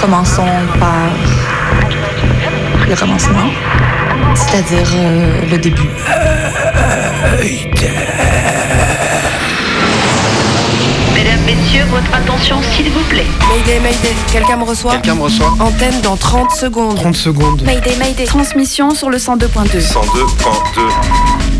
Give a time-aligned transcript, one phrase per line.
[0.00, 0.46] Commençons
[0.78, 1.10] par
[2.88, 3.50] le commencement,
[4.34, 5.90] c'est-à-dire euh, le début.
[11.14, 13.26] Mesdames, Messieurs, votre attention s'il vous plaît.
[13.50, 16.96] Mayday, Mayday, quelqu'un me reçoit Quelqu'un me reçoit Antenne dans 30 secondes.
[16.96, 17.62] 30 secondes.
[17.62, 18.24] Mayday, Mayday.
[18.24, 19.78] Transmission sur le 102.2.
[19.78, 21.59] 102.2.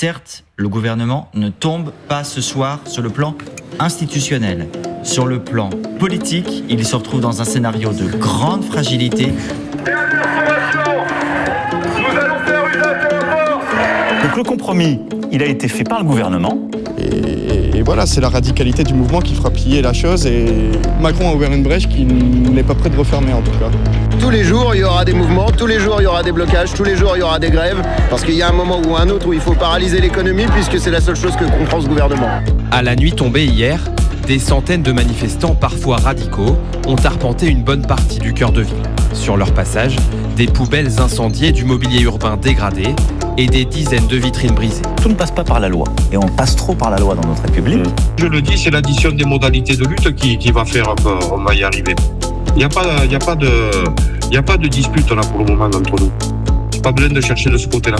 [0.00, 3.34] Certes, le gouvernement ne tombe pas ce soir sur le plan
[3.80, 4.68] institutionnel.
[5.02, 9.32] Sur le plan politique, il se retrouve dans un scénario de grande fragilité.
[14.22, 15.00] Donc le compromis,
[15.32, 16.68] il a été fait par le gouvernement.
[16.98, 20.46] Et, et voilà, c'est la radicalité du mouvement qui fera plier la chose et
[21.00, 23.70] Macron a ouvert une brèche qui n'est pas prêt de refermer en tout cas.
[24.18, 26.32] Tous les jours, il y aura des mouvements, tous les jours, il y aura des
[26.32, 28.82] blocages, tous les jours, il y aura des grèves, parce qu'il y a un moment
[28.86, 31.80] ou un autre où il faut paralyser l'économie, puisque c'est la seule chose que comprend
[31.80, 32.28] ce gouvernement.
[32.72, 33.78] À la nuit tombée hier,
[34.26, 38.74] des centaines de manifestants, parfois radicaux, ont arpenté une bonne partie du cœur de ville.
[39.12, 39.96] Sur leur passage,
[40.36, 42.94] des poubelles incendiées, du mobilier urbain dégradé
[43.38, 44.82] et des dizaines de vitrines brisées.
[45.00, 45.84] Tout ne passe pas par la loi.
[46.12, 47.86] Et on passe trop par la loi dans notre République.
[48.18, 51.54] Je le dis, c'est l'addition des modalités de lutte qui, qui va faire qu'on va
[51.54, 51.94] y arriver.
[52.54, 53.48] Il n'y a, pas, il y a, pas de,
[54.28, 56.10] il y a pas de dispute là pour le moment entre nous.
[56.82, 57.98] Pas besoin de chercher de ce côté-là.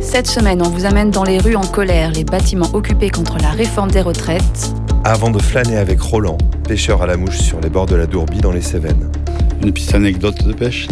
[0.00, 3.50] Cette semaine, on vous amène dans les rues en colère, les bâtiments occupés contre la
[3.50, 4.74] réforme des retraites.
[5.04, 6.36] Avant de flâner avec Roland,
[6.68, 9.10] pêcheur à la mouche sur les bords de la Dourbie dans les Cévennes.
[9.62, 10.88] Une petite anecdote de pêche?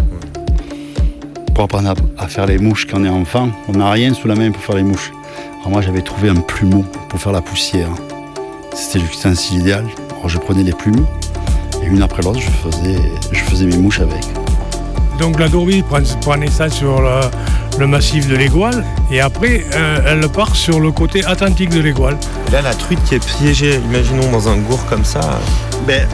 [1.58, 4.28] Pour apprendre à, à faire les mouches quand on est enfant, on n'a rien sous
[4.28, 5.10] la main pour faire les mouches.
[5.58, 7.88] Alors moi j'avais trouvé un plumeau pour faire la poussière.
[8.76, 9.84] C'était l'ustensile idéal.
[10.10, 11.04] Alors je prenais les plumes
[11.82, 13.00] et une après l'autre je faisais,
[13.32, 14.24] je faisais mes mouches avec.
[15.19, 17.22] Donc la prend, prend naissance sur le,
[17.80, 22.16] le massif de l'Égoile et après euh, elle part sur le côté atlantique de l'Égoile.
[22.52, 25.40] Là la truite qui est piégée, imaginons dans un gour comme ça.
[25.88, 26.06] Ben,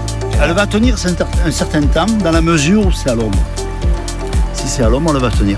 [0.43, 0.97] elle va tenir
[1.45, 3.39] un certain temps dans la mesure où c'est à l'ombre.
[4.65, 5.57] Si c'est à l'ombre, elle va tenir.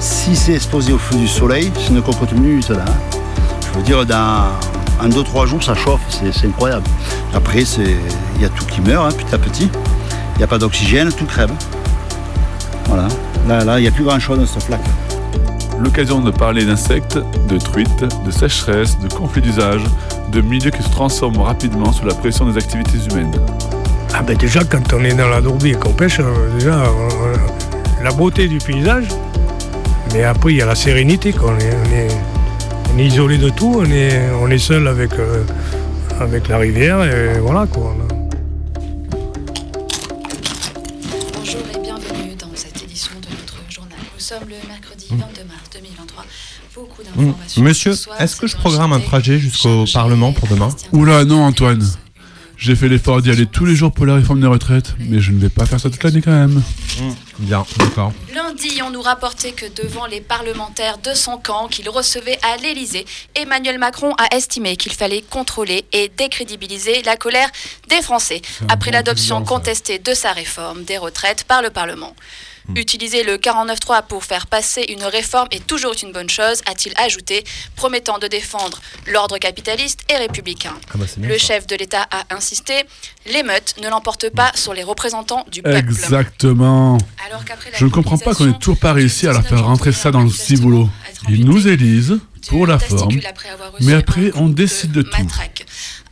[0.00, 2.84] Si c'est exposé au feu du soleil, c'est une cocotte minute là.
[2.86, 3.18] hein.
[3.72, 4.46] Je veux dire, dans
[5.00, 6.84] en 2-3 jours, ça chauffe, c'est incroyable.
[7.32, 7.96] Après, c'est-
[8.36, 9.70] il y a tout qui meurt hein, petit à petit.
[10.34, 11.50] Il n'y a pas d'oxygène, tout crève.
[12.86, 13.06] Voilà.
[13.46, 14.84] Là, là, il n'y a plus grand chose dans ce flaque.
[15.78, 17.18] L'occasion de parler d'insectes,
[17.48, 19.82] de truites, de sécheresse, de conflits d'usage,
[20.32, 23.32] de milieux qui se transforment rapidement sous la pression des activités humaines.
[24.12, 26.86] Ah ben déjà quand on est dans la Dourbie et qu'on pêche, euh, déjà euh,
[26.86, 27.36] euh,
[28.02, 29.06] la beauté du paysage,
[30.12, 31.52] mais après il y a la sérénité, quoi.
[31.54, 32.08] On, est, on, est,
[32.94, 35.42] on est isolé de tout, on est, on est seul avec, euh,
[36.20, 37.94] avec la rivière et voilà quoi.
[41.34, 43.98] Bonjour et bienvenue dans cette édition de notre journal.
[44.14, 46.24] Nous sommes le mercredi 22 mars 2023.
[46.74, 47.62] Beaucoup d'informations.
[47.62, 51.82] Monsieur, est-ce que je programme un trajet jusqu'au Parlement pour demain Oula, non, Antoine.
[52.58, 55.30] J'ai fait l'effort d'y aller tous les jours pour la réforme des retraites, mais je
[55.30, 56.60] ne vais pas faire ça toute l'année quand même.
[57.38, 58.12] Bien, d'accord.
[58.34, 63.06] Lundi, on nous rapportait que devant les parlementaires de son camp qu'il recevait à l'Élysée,
[63.36, 67.48] Emmanuel Macron a estimé qu'il fallait contrôler et décrédibiliser la colère
[67.88, 72.16] des Français après l'adoption contestée de sa réforme des retraites par le Parlement.
[72.76, 77.44] Utiliser le 49.3 pour faire passer une réforme est toujours une bonne chose, a-t-il ajouté,
[77.76, 80.74] promettant de défendre l'ordre capitaliste et républicain.
[80.90, 81.46] Ah bah, bien le ça.
[81.46, 82.84] chef de l'État a insisté,
[83.26, 85.78] l'émeute ne l'emporte pas sur les représentants du peuple.
[85.78, 86.98] Exactement.
[87.26, 87.42] Alors
[87.74, 90.22] Je ne comprends pas qu'on ait toujours pas réussi à leur faire rentrer ça dans
[90.22, 90.88] le ciboulot.
[91.28, 92.18] Ils nous élisent
[92.48, 93.18] pour la forme,
[93.80, 95.26] mais après on décide de tout.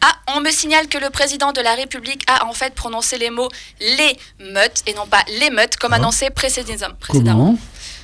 [0.08, 3.30] Ah, on me signale que le président de la République a en fait prononcé les
[3.30, 3.48] mots
[3.80, 6.94] les meutes et non pas les meutes comme annoncé précédemment.
[7.08, 7.58] Comment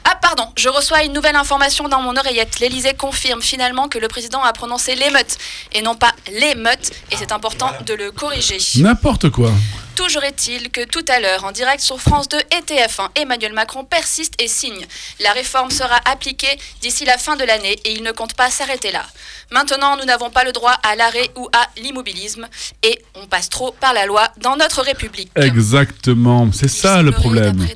[0.05, 2.59] Ah, pardon, je reçois une nouvelle information dans mon oreillette.
[2.59, 5.39] L'Élysée confirme finalement que le président a prononcé l'émeute
[5.73, 8.59] et non pas les meutes, et c'est important de le corriger.
[8.81, 9.53] N'importe quoi.
[9.95, 13.85] Toujours est-il que tout à l'heure, en direct sur France 2 et TF1, Emmanuel Macron
[13.85, 14.87] persiste et signe.
[15.21, 16.49] La réforme sera appliquée
[16.81, 19.05] d'ici la fin de l'année et il ne compte pas s'arrêter là.
[19.51, 22.49] Maintenant, nous n'avons pas le droit à l'arrêt ou à l'immobilisme
[22.83, 25.31] et on passe trop par la loi dans notre République.
[25.37, 27.67] Exactement, c'est ça le problème.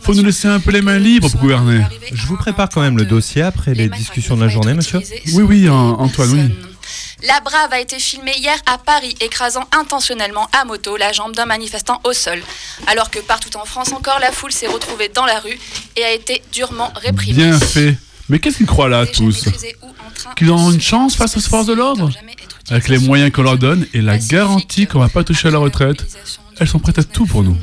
[0.00, 1.82] Faut nous laisser un peu les mains libres pour gouverner.
[2.12, 5.00] Je vous prépare quand même le dossier après les discussions de la journée, monsieur
[5.34, 6.54] Oui, oui, An- Antoine, oui.
[7.22, 11.44] La Brave a été filmée hier à Paris, écrasant intentionnellement à moto la jambe d'un
[11.44, 12.40] manifestant au sol.
[12.86, 15.58] Alors que partout en France encore, la foule s'est retrouvée dans la rue
[15.96, 17.34] et a été durement réprimée.
[17.34, 17.96] Bien fait.
[18.28, 19.48] Mais qu'est-ce qu'ils croient là, tous
[20.36, 22.10] Qu'ils ont une chance face aux forces de l'ordre
[22.70, 25.58] Avec les moyens qu'on leur donne et la garantie qu'on va pas toucher à la
[25.58, 26.06] retraite,
[26.58, 27.56] elles sont prêtes à tout pour nous.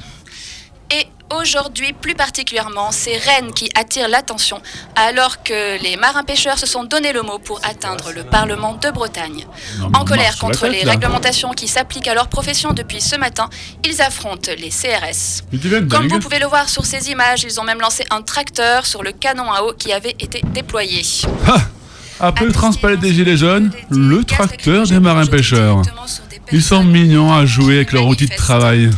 [1.36, 4.62] Aujourd'hui, plus particulièrement, c'est Rennes qui attire l'attention,
[4.96, 9.46] alors que les marins-pêcheurs se sont donné le mot pour atteindre le Parlement de Bretagne.
[9.80, 10.92] Non, En colère contre tête, les là.
[10.92, 13.50] réglementations qui s'appliquent à leur profession depuis ce matin,
[13.86, 15.44] ils affrontent les CRS.
[15.90, 19.04] Comme vous pouvez le voir sur ces images, ils ont même lancé un tracteur sur
[19.04, 21.02] le canon à eau qui avait été déployé.
[22.22, 25.82] Après le transpalette des gilets jaunes, le tracteur des marins-pêcheurs.
[26.54, 28.90] Ils sont mignons à jouer avec leur outil de travail.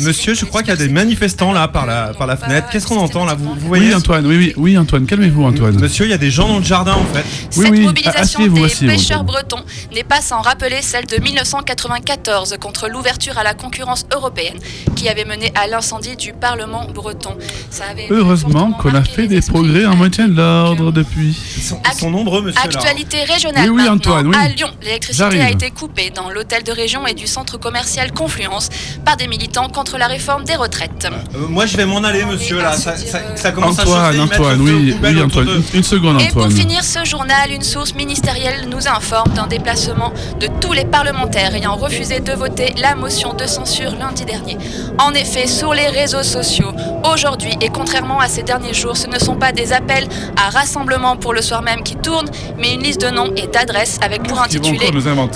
[0.00, 2.68] Monsieur, je crois qu'il y a des manifestants là par la, par la fenêtre.
[2.70, 5.78] Qu'est-ce qu'on entend là vous, vous voyez Oui, Antoine, oui, oui, oui, Antoine, calmez-vous, Antoine.
[5.80, 7.24] Monsieur, il y a des gens dans le jardin en fait.
[7.56, 9.62] Oui, Cette oui, mobilisation asseyez-vous, des pêcheurs bretons
[9.94, 14.58] n'est pas sans rappeler celle de 1994 contre l'ouverture à la concurrence européenne
[14.96, 17.36] qui avait mené à l'incendie du Parlement breton.
[17.70, 21.36] Ça avait Heureusement qu'on a fait des progrès en maintien de l'ordre depuis.
[21.56, 22.60] Ils sont, ils sont nombreux, monsieur.
[22.60, 22.64] là.
[22.66, 23.88] Actualité régionale Oui, oui.
[23.88, 24.36] Antoine, oui.
[24.38, 28.68] À Lyon, l'électricité a été coupée dans l'hôtel de région et du centre commercial Confluence
[29.04, 31.06] par des militants contre la réforme des retraites.
[31.06, 32.58] Euh, moi, je vais m'en aller, monsieur.
[32.60, 33.96] Là, ça, ça- ça commence à chauffer.
[33.96, 36.50] Antoine, Antoine, oui, oui, Antoine, de- une, une seconde, Et pour Antoine.
[36.56, 41.76] finir ce journal, une source ministérielle nous informe d'un déplacement de tous les parlementaires ayant
[41.76, 44.56] refusé de voter la motion de censure lundi dernier.
[44.98, 46.72] En effet, sur les réseaux sociaux,
[47.12, 50.06] aujourd'hui et contrairement à ces derniers jours, ce ne sont pas des appels
[50.36, 52.28] à rassemblement pour le soir même qui tournent,
[52.58, 54.90] mais une liste de noms et d'adresses avec pour intitulé.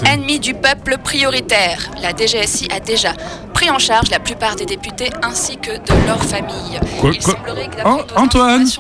[0.05, 1.79] Ennemis du peuple prioritaire.
[2.03, 3.13] La DGSI a déjà
[3.55, 6.81] pris en charge la plupart des députés ainsi que de leurs familles.
[7.01, 8.71] Quoi, Il quoi semblerait que nos Antoine de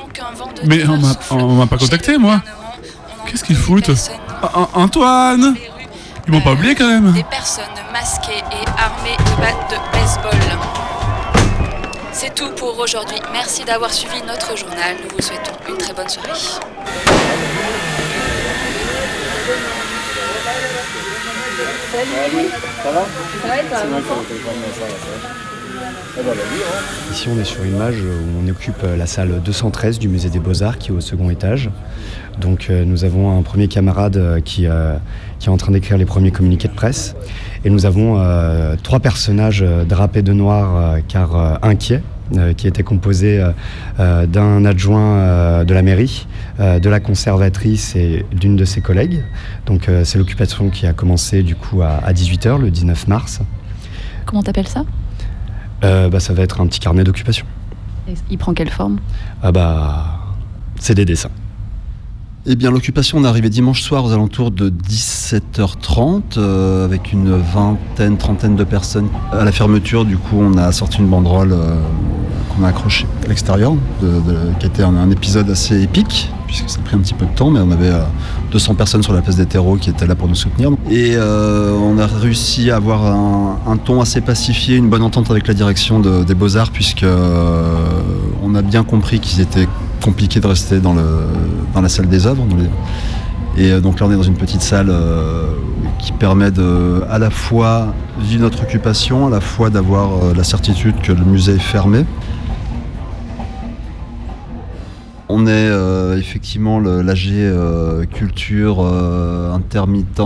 [0.64, 0.84] Mais
[1.30, 2.40] on m'a pas contacté, moi.
[3.26, 5.54] Qu'est-ce qu'ils foutent An- An- Antoine
[6.26, 7.12] Ils m'ont pas oublié quand même.
[7.12, 10.58] des personnes masquées et armées de battes de baseball.
[12.12, 13.18] C'est tout pour aujourd'hui.
[13.32, 14.96] Merci d'avoir suivi notre journal.
[15.02, 16.30] Nous vous souhaitons une très bonne soirée.
[27.12, 30.28] Ici, on est sur une image où on occupe euh, la salle 213 du musée
[30.28, 31.70] des Beaux-Arts qui est au second étage.
[32.40, 36.30] Donc, euh, nous avons un premier camarade euh, qui, est en train d'écrire les premiers
[36.30, 37.14] communiqués de presse.
[37.64, 38.22] Et nous avons
[38.82, 42.02] trois personnages drapés de noir car inquiets.
[42.36, 43.50] Euh, qui était composé euh,
[44.00, 46.26] euh, d'un adjoint de la mairie,
[46.58, 49.22] de la conservatrice et d'une de ses collègues.
[49.66, 53.40] Donc c'est l'occupation qui a commencé du coup à, à 18h le 19 mars.
[54.24, 54.84] Comment t'appelles ça?
[55.84, 57.46] Euh, bah, ça va être un petit carnet d'occupation.
[58.30, 58.98] Il prend quelle forme?
[59.42, 60.18] Ah bah,
[60.78, 61.30] c'est des dessins.
[62.48, 67.36] Eh bien, l'occupation, on est arrivé dimanche soir aux alentours de 17h30 euh, avec une
[67.36, 69.08] vingtaine, trentaine de personnes.
[69.32, 71.74] À la fermeture, du coup, on a sorti une banderole euh,
[72.54, 73.72] qu'on a accrochée à l'extérieur,
[74.60, 77.32] qui était un, un épisode assez épique, puisque ça a pris un petit peu de
[77.34, 78.04] temps, mais on avait euh,
[78.52, 80.70] 200 personnes sur la place des terreaux qui étaient là pour nous soutenir.
[80.88, 85.48] Et euh, on a réussi à avoir un, ton assez pacifié, une bonne entente avec
[85.48, 87.74] la direction de- des Beaux-Arts, puisque euh,
[88.44, 89.66] on a bien compris qu'ils étaient
[90.02, 92.44] compliqués de rester dans, la salle des œuvres.
[93.56, 95.54] Et euh, donc là, on est dans une petite salle euh,
[95.98, 100.44] qui permet de, à la fois vivre notre occupation, à la fois d'avoir euh, la
[100.44, 102.04] certitude que le musée est fermé.
[105.38, 110.22] On est euh, effectivement l'AG euh, culture, euh, intermittent,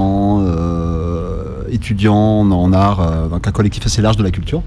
[1.69, 4.63] étudiant en, en art, donc un collectif assez large de la culture,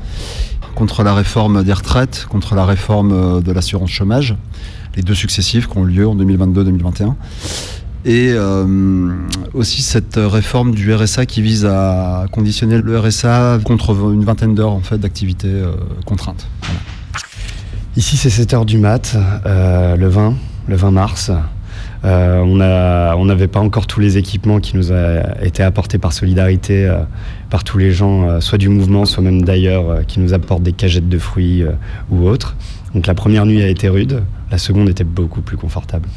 [0.75, 4.35] contre la réforme des retraites, contre la réforme de l'assurance chômage,
[4.97, 7.13] les deux successives qui ont eu lieu en 2022-2021.
[8.03, 8.35] Et
[9.53, 14.73] aussi cette réforme du RSA qui vise à conditionner le RSA contre une vingtaine d'heures
[14.73, 15.63] en fait d'activité
[16.05, 16.47] contrainte.
[16.63, 16.79] Voilà.
[17.95, 20.35] Ici, c'est 7h du mat, euh, le 20,
[20.67, 21.31] le 20 mars.
[22.05, 25.97] Euh, on a- on n'avait pas encore tous les équipements qui nous a été apportés
[25.99, 26.99] par solidarité, euh,
[27.49, 30.63] par tous les gens, euh, soit du mouvement, soit même d'ailleurs, euh, qui nous apportent
[30.63, 31.71] des cagettes de fruits euh,
[32.11, 32.55] ou autres.
[32.93, 34.21] Donc la première nuit a été rude,
[34.51, 36.07] la seconde était beaucoup plus confortable.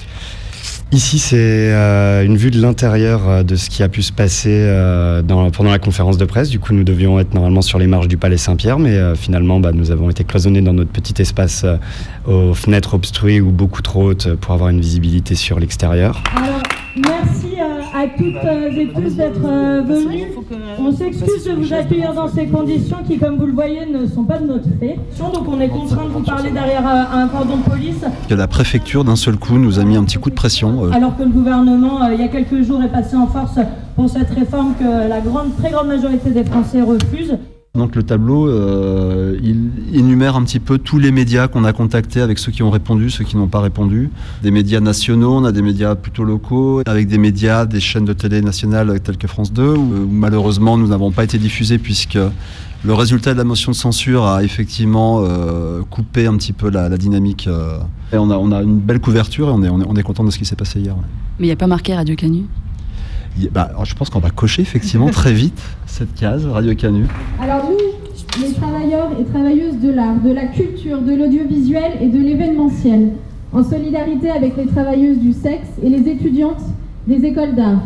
[0.92, 4.52] Ici, c'est euh, une vue de l'intérieur euh, de ce qui a pu se passer
[4.52, 6.48] euh, pendant la conférence de presse.
[6.48, 9.72] Du coup, nous devions être normalement sur les marches du Palais Saint-Pierre, mais finalement, bah,
[9.72, 11.66] nous avons été cloisonnés dans notre petit espace
[12.24, 16.22] aux fenêtres obstruées ou beaucoup trop hautes pour avoir une visibilité sur l'extérieur.
[16.96, 20.28] Merci euh, à toutes euh, et tous d'être euh, venus.
[20.78, 24.24] On s'excuse de vous accueillir dans ces conditions qui, comme vous le voyez, ne sont
[24.24, 24.98] pas de notre fait.
[25.18, 28.04] Donc on est contraint de vous parler derrière un cordon de police.
[28.30, 30.90] La préfecture, d'un seul coup, nous a mis un petit coup de pression.
[30.92, 33.58] Alors que le gouvernement, il y a quelques jours, est passé en force
[33.94, 37.38] pour cette réforme que la grande, très grande majorité des Français refusent.
[37.76, 42.20] Donc le tableau, euh, il énumère un petit peu tous les médias qu'on a contactés
[42.20, 44.10] avec ceux qui ont répondu, ceux qui n'ont pas répondu.
[44.42, 48.12] Des médias nationaux, on a des médias plutôt locaux, avec des médias, des chaînes de
[48.12, 52.18] télé nationales telles que France 2, où, malheureusement nous n'avons pas été diffusés puisque
[52.84, 56.88] le résultat de la motion de censure a effectivement euh, coupé un petit peu la,
[56.96, 57.46] dynamique.
[57.48, 57.78] Euh.
[58.12, 60.30] et on a, on a une belle couverture et on est, on est, content de
[60.30, 60.94] ce qui s'est passé hier.
[61.38, 62.44] Mais il n'y a pas marqué Radio Canu?
[63.52, 67.06] Bah, je pense qu'on va cocher effectivement très vite cette case Radio Canu.
[67.40, 72.18] Alors nous, les travailleurs et travailleuses de l'art, de la culture, de l'audiovisuel et de
[72.18, 73.12] l'événementiel,
[73.52, 76.62] en solidarité avec les travailleuses du sexe et les étudiantes
[77.06, 77.82] des écoles d'art,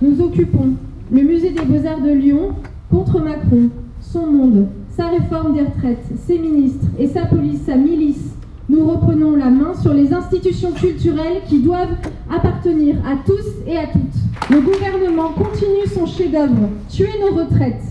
[0.00, 0.74] nous occupons
[1.10, 2.50] le musée des beaux-arts de Lyon
[2.90, 3.70] contre Macron,
[4.00, 8.31] son monde, sa réforme des retraites, ses ministres et sa police, sa milice
[8.72, 11.94] nous reprenons la main sur les institutions culturelles qui doivent
[12.30, 14.50] appartenir à tous et à toutes.
[14.50, 17.82] Le gouvernement continue son chef-d'œuvre, tuer nos retraites.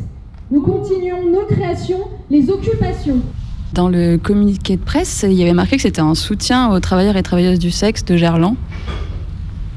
[0.50, 2.00] Nous continuons nos créations,
[2.32, 3.20] les occupations.
[3.74, 7.16] Dans le communiqué de presse, il y avait marqué que c'était un soutien aux travailleurs
[7.16, 8.56] et travailleuses du sexe de Gerland.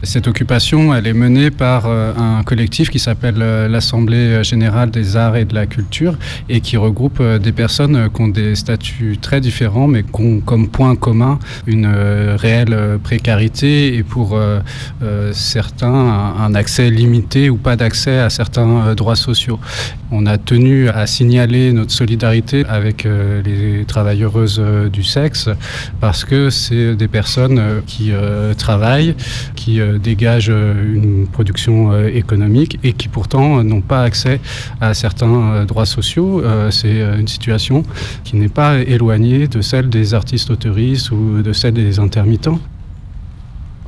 [0.05, 5.17] Cette occupation, elle est menée par euh, un collectif qui s'appelle euh, l'Assemblée générale des
[5.17, 6.17] arts et de la culture
[6.49, 10.41] et qui regroupe euh, des personnes qui ont des statuts très différents mais qui ont
[10.41, 14.39] comme point commun une réelle précarité et pour
[15.33, 19.59] certains un accès limité ou pas d'accès à certains droits sociaux.
[20.11, 25.49] On a tenu à signaler notre solidarité avec les travailleuses du sexe
[26.01, 28.13] parce que c'est des personnes qui
[28.57, 29.15] travaillent,
[29.55, 34.41] qui dégagent euh, une production euh, économique et qui pourtant n'ont pas accès
[34.81, 36.43] à certains euh, droits sociaux.
[36.71, 37.83] C'est une situation
[38.25, 42.59] qui n'est pas éloignée de celle des artistes autoristes ou de celle des intermittents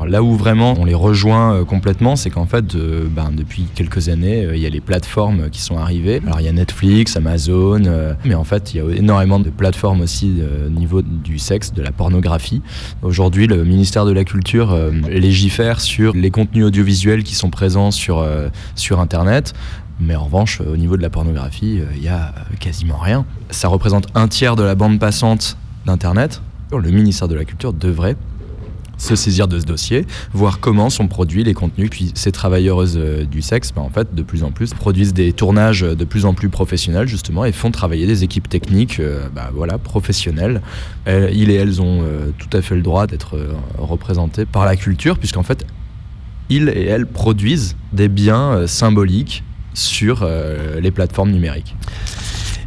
[0.05, 4.09] là où vraiment on les rejoint euh, complètement, c'est qu'en fait, euh, ben, depuis quelques
[4.09, 6.21] années, euh, il y a les plateformes qui sont arrivées.
[6.27, 7.83] Alors il y a Netflix, Amazon,
[8.25, 11.83] mais en fait, il y a énormément de plateformes aussi au niveau du sexe, de
[11.83, 12.63] la pornographie.
[13.03, 14.77] Aujourd'hui, le ministère de la Culture
[15.09, 18.27] légifère sur les contenus audiovisuels qui sont présents sur,
[18.75, 19.55] sur Internet.
[20.01, 23.25] Mais en revanche, au niveau de la pornographie, il y a quasiment rien.
[23.51, 26.43] Ça représente un tiers de la bande passante d'Internet.
[26.73, 28.17] Le ministère de la Culture devrait
[28.99, 31.91] se saisir de ce dossier, voir comment sont produits les contenus.
[31.91, 35.33] Puis ces travailleuses euh, du sexe, ben, en fait, de plus en plus, produisent des
[35.33, 39.51] tournages de plus en plus professionnels, justement, et font travailler des équipes techniques euh, ben,
[39.55, 40.63] voilà, professionnelles.
[41.07, 43.39] ils et elles ont euh, tout à fait le droit d'être
[43.79, 45.67] représentés par la culture, puisqu'en fait,
[46.49, 49.43] ils et elles produisent des biens symboliques
[49.75, 50.27] sur
[50.81, 51.75] les plateformes numériques.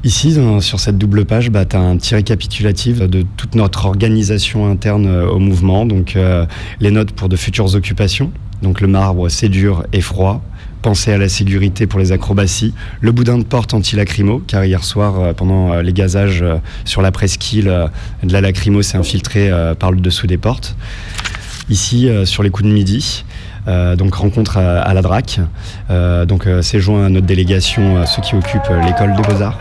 [0.06, 4.72] Ici, sur cette double page, bah, tu as un petit récapitulatif de toute notre organisation
[4.72, 5.86] interne euh, au mouvement.
[5.86, 6.46] Donc, euh,
[6.80, 8.32] les notes pour de futures occupations.
[8.62, 10.42] Donc, le marbre, c'est dur et froid.
[10.82, 12.74] Penser à la sécurité pour les acrobaties.
[13.02, 16.46] Le boudin de porte anti-lacrymo, car hier soir, euh, pendant les gazages
[16.86, 17.90] sur la presqu'île,
[18.24, 20.78] de la lacrymo s'est infiltrée par le dessous des portes.
[21.70, 23.26] Ici, sur les coups de midi,
[23.96, 25.40] donc rencontre à, la DRAC.
[25.90, 29.58] Euh, donc euh, c'est joint à notre délégation, ceux qui occupent l'école des beaux-arts.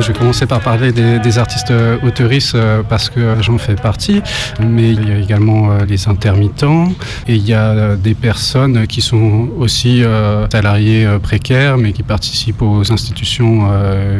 [0.00, 4.22] Je vais commencer par parler des, artistes euh, autoristes euh, parce que j'en fais partie,
[4.60, 6.88] mais il y a également euh, les intermittents
[7.28, 10.02] et il y a des personnes qui sont aussi
[10.50, 13.68] salariés précaires mais qui participent aux institutions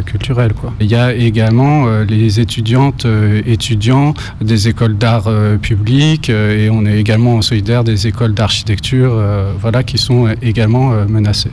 [0.06, 0.52] culturelles.
[0.80, 3.06] Il y a également les étudiantes,
[3.46, 5.28] étudiants des écoles d'art
[5.60, 9.22] public et on est également solidaire des écoles d'architecture
[9.60, 11.50] voilà, qui sont également menacées.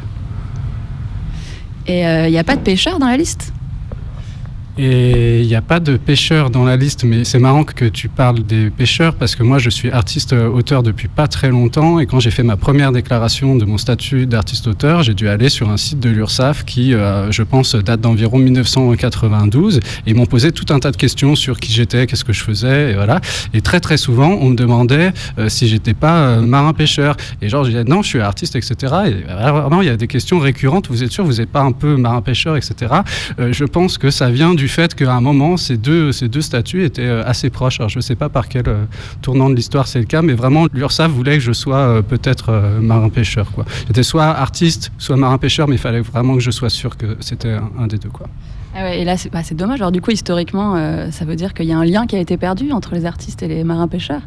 [1.91, 3.51] Et il n'y a pas de pêcheurs dans la liste
[4.78, 8.08] Et il n'y a pas de pêcheurs dans la liste, mais c'est marrant que tu
[8.08, 12.20] parles des pêcheurs parce que moi je suis artiste-auteur depuis pas très longtemps et quand
[12.20, 16.00] j'ai fait ma première déclaration de mon statut d'artiste-auteur, j'ai dû aller sur un site
[16.00, 20.80] de l'URSSAF qui, euh, je pense, date d'environ 1992 et ils m'ont posé tout un
[20.80, 23.20] tas de questions sur qui j'étais, qu'est-ce que je faisais, et voilà.
[23.54, 27.18] Et très très souvent, on me demandait euh, si j'étais pas euh, marin-pêcheur.
[27.42, 28.75] Et genre, je disais non, je suis artiste, etc.
[29.08, 30.88] Et vraiment, il y a des questions récurrentes.
[30.90, 32.94] Vous êtes sûr, vous n'êtes pas un peu marin-pêcheur, etc.
[33.38, 36.84] je pense que ça vient du fait qu'à un moment, ces deux, ces deux statuts
[36.84, 37.80] étaient euh, assez proches.
[37.80, 38.86] Alors, je ne sais pas par quel euh,
[39.22, 42.51] tournant de l'histoire c'est le cas, mais vraiment, l'URSSAF voulait que je sois euh, peut-être
[42.82, 43.48] marin-pêcheur.
[43.88, 47.58] J'étais soit artiste, soit marin-pêcheur, mais il fallait vraiment que je sois sûr que c'était
[47.77, 48.10] un, des deux.
[48.10, 48.27] Quoi.
[48.75, 49.82] Ah et là, bah, c'est dommage.
[49.82, 50.75] Alors, du coup, historiquement,
[51.12, 53.44] ça veut dire qu'il y a un lien qui a été perdu entre les artistes
[53.44, 54.22] et les marins-pêcheurs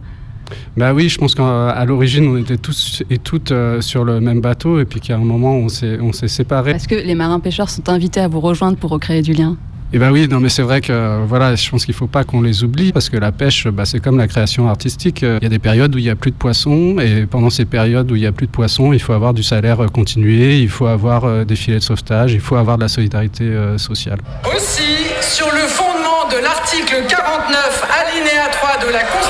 [0.77, 3.51] bah oui, je pense qu'à l'origine, on était tous et toutes
[3.81, 6.73] sur le même bateau, et puis qu'à un moment, on s'est séparés.
[6.73, 9.57] Est-ce que les marins-pêcheurs sont invités à vous rejoindre pour recréer du lien?
[9.95, 12.25] Et eh ben oui, non mais c'est vrai que voilà, je pense qu'il faut pas
[12.25, 15.23] qu'on les oublie parce que la pêche, bah, c'est comme la création artistique.
[15.23, 17.65] Il y a des périodes où il y a plus de poissons et pendant ces
[17.65, 20.69] périodes où il y a plus de poissons, il faut avoir du salaire continué, il
[20.69, 24.19] faut avoir euh, des filets de sauvetage, il faut avoir de la solidarité euh, sociale.
[24.57, 29.24] Aussi, sur le fondement de l'article 49 alinéa 3 de la Constitution,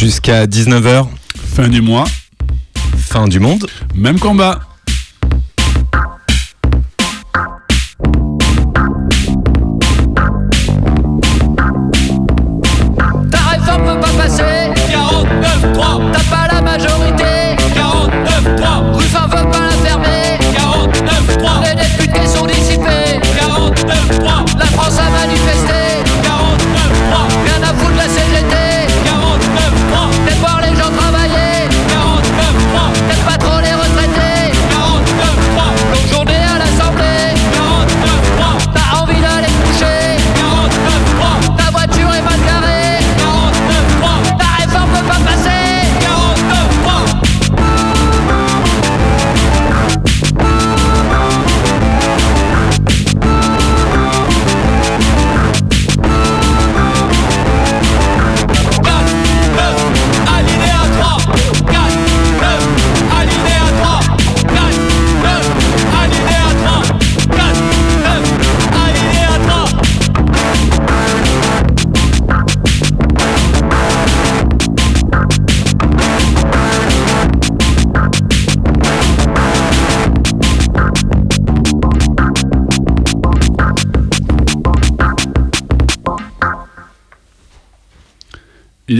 [0.00, 1.08] jusqu'à 19h.
[1.54, 2.06] Fin du mois.
[2.96, 3.66] Fin du monde.
[3.94, 4.60] Même combat.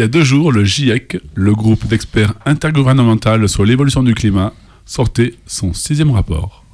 [0.00, 4.54] Y a deux jours, le GIEC, le groupe d'experts intergouvernemental sur l'évolution du climat,
[4.86, 6.64] sortait son sixième rapport.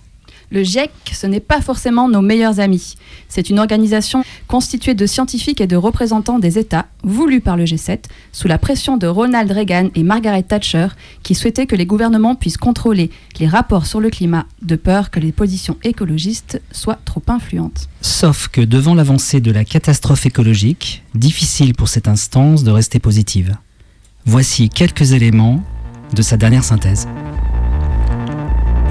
[0.52, 2.94] Le GIEC, ce n'est pas forcément nos meilleurs amis.
[3.28, 8.00] C'est une organisation constituée de scientifiques et de représentants des États, voulue par le G7,
[8.32, 10.88] sous la pression de Ronald Reagan et Margaret Thatcher,
[11.22, 15.20] qui souhaitaient que les gouvernements puissent contrôler les rapports sur le climat, de peur que
[15.20, 17.88] les positions écologistes soient trop influentes.
[18.00, 23.56] Sauf que devant l'avancée de la catastrophe écologique, difficile pour cette instance de rester positive.
[24.24, 25.62] Voici quelques éléments
[26.12, 27.06] de sa dernière synthèse.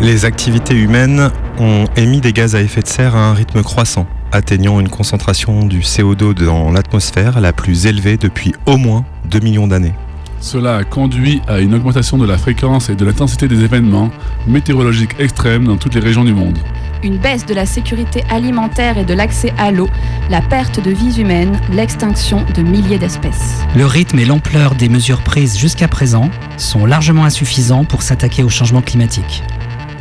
[0.02, 4.06] Les activités humaines ont émis des gaz à effet de serre à un rythme croissant,
[4.36, 9.68] atteignant une concentration du CO2 dans l'atmosphère la plus élevée depuis au moins 2 millions
[9.68, 9.94] d'années.
[10.42, 14.12] Cela a conduit à une augmentation de la fréquence et de l'intensité des événements
[14.46, 16.60] météorologiques extrêmes dans toutes les régions du monde.
[17.02, 19.90] Une baisse de la sécurité alimentaire et de l'accès à l'eau,
[20.30, 23.62] la perte de vies humaines, l'extinction de milliers d'espèces.
[23.76, 28.50] Le rythme et l'ampleur des mesures prises jusqu'à présent sont largement insuffisants pour s'attaquer au
[28.50, 29.44] changement climatique.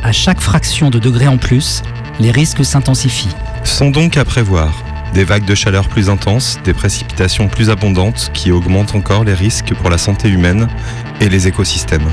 [0.03, 1.81] À chaque fraction de degré en plus,
[2.19, 3.35] les risques s'intensifient.
[3.65, 4.71] Sont donc à prévoir
[5.13, 9.73] des vagues de chaleur plus intenses, des précipitations plus abondantes qui augmentent encore les risques
[9.73, 10.67] pour la santé humaine
[11.19, 12.07] et les écosystèmes.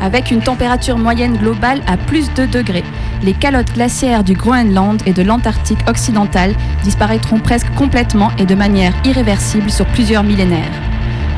[0.00, 2.84] Avec une température moyenne globale à plus de degrés,
[3.22, 8.92] les calottes glaciaires du Groenland et de l'Antarctique occidental disparaîtront presque complètement et de manière
[9.04, 10.82] irréversible sur plusieurs millénaires.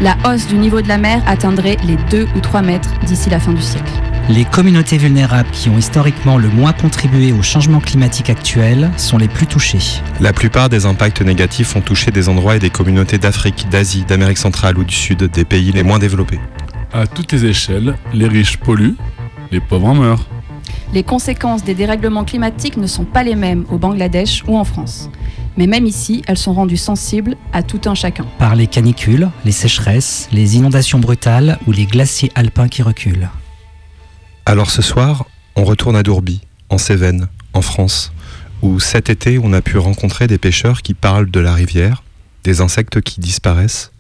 [0.03, 3.41] La hausse du niveau de la mer atteindrait les 2 ou 3 mètres d'ici la
[3.41, 3.93] fin du siècle.
[4.29, 9.29] Les communautés vulnérables qui ont historiquement le moins contribué au changement climatique actuel sont les
[9.29, 9.79] plus touchées.
[10.21, 14.39] La plupart des impacts négatifs ont touché des endroits et des communautés d'Afrique, d'Asie, d'Amérique
[14.39, 16.41] centrale ou du Sud, des pays les moins développés.
[16.93, 18.97] À toutes les échelles, les riches polluent,
[19.53, 20.27] les pauvres en meurent.
[20.93, 25.09] Les conséquences des dérèglements climatiques ne sont pas les mêmes au Bangladesh ou en France.
[25.57, 28.27] Mais même ici, elles sont rendues sensibles à tout un chacun.
[28.41, 33.29] Par les canicules, les sécheresses, les inondations brutales ou les glaciers alpins qui reculent.
[34.49, 38.13] Alors ce soir, on retourne à Dourby, en Cévennes, en France,
[38.63, 42.05] où cet été on a pu rencontrer des pêcheurs qui parlent de la rivière,
[42.45, 43.91] des insectes qui disparaissent,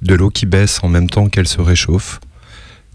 [0.00, 2.18] de l'eau qui baisse en même temps qu'elle se réchauffe,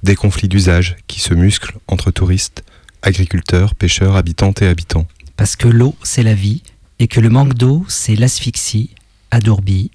[0.01, 2.63] des conflits d'usage qui se musclent entre touristes,
[3.03, 5.05] agriculteurs, pêcheurs, habitantes et habitants.
[5.37, 6.63] Parce que l'eau, c'est la vie,
[6.97, 8.89] et que le manque d'eau, c'est l'asphyxie,
[9.29, 9.91] à Dourby,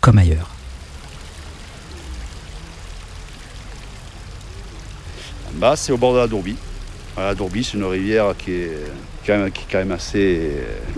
[0.00, 0.57] comme ailleurs.
[5.58, 6.54] Bas, c'est au bord de la Dourby.
[7.16, 8.78] La Dourby, c'est une rivière qui est,
[9.26, 10.52] quand même, qui est quand même assez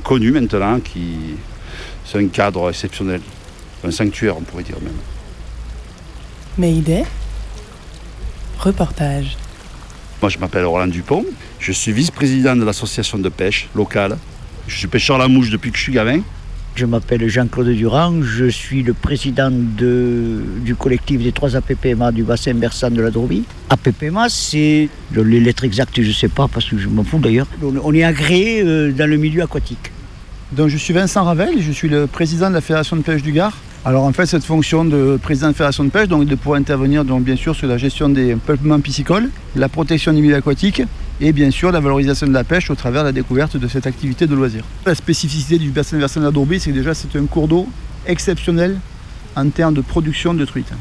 [0.05, 1.35] connue maintenant, qui
[2.05, 3.23] c'est un cadre exceptionnel,
[3.83, 4.92] un sanctuaire, on pourrait dire même.
[6.59, 7.05] Mayday
[8.59, 9.38] Reportage.
[10.20, 11.25] Moi, je m'appelle Roland Dupont.
[11.59, 14.18] Je suis vice-président de l'association de pêche locale.
[14.68, 16.20] Je suis pêcheur à la mouche depuis que je suis gamin.
[16.81, 22.23] Je m'appelle Jean-Claude Durand, je suis le président de, du collectif des trois APPMA du
[22.23, 23.45] bassin versant de la Drobie.
[23.69, 27.47] APPMA, c'est les lettres exactes, je ne sais pas, parce que je m'en fous d'ailleurs.
[27.85, 29.93] On est agréé euh, dans le milieu aquatique.
[30.53, 33.33] Donc je suis Vincent Ravel, je suis le président de la Fédération de pêche du
[33.33, 33.59] Gard.
[33.85, 36.59] Alors en fait cette fonction de président de la Fédération de pêche, donc de pouvoir
[36.59, 40.81] intervenir donc, bien sûr sur la gestion des peuplements piscicoles, la protection des milieux aquatiques
[41.20, 43.87] et bien sûr la valorisation de la pêche au travers de la découverte de cette
[43.87, 44.64] activité de loisir.
[44.87, 47.68] La spécificité du bassin versant de la Dourbie, c'est que déjà c'est un cours d'eau
[48.06, 48.78] exceptionnel
[49.37, 50.72] en termes de production de truites.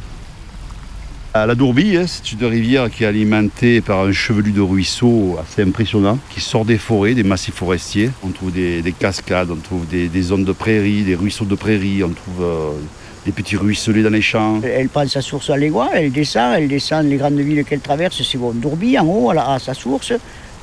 [1.35, 5.61] La Dourbie, hein, c'est une rivière qui est alimentée par un chevelu de ruisseaux assez
[5.61, 8.09] impressionnant, qui sort des forêts, des massifs forestiers.
[8.23, 12.09] On trouve des, cascades, on trouve des, zones de prairies, des ruisseaux de prairies, on
[12.09, 12.71] trouve euh,
[13.29, 14.59] des petits ruisselets dans les champs.
[14.63, 18.21] Elle prend sa source à l'Égois, elle descend, elle descend les grandes villes qu'elle traverse,
[18.23, 20.13] c'est bon, Dourbie en haut, à, sa source.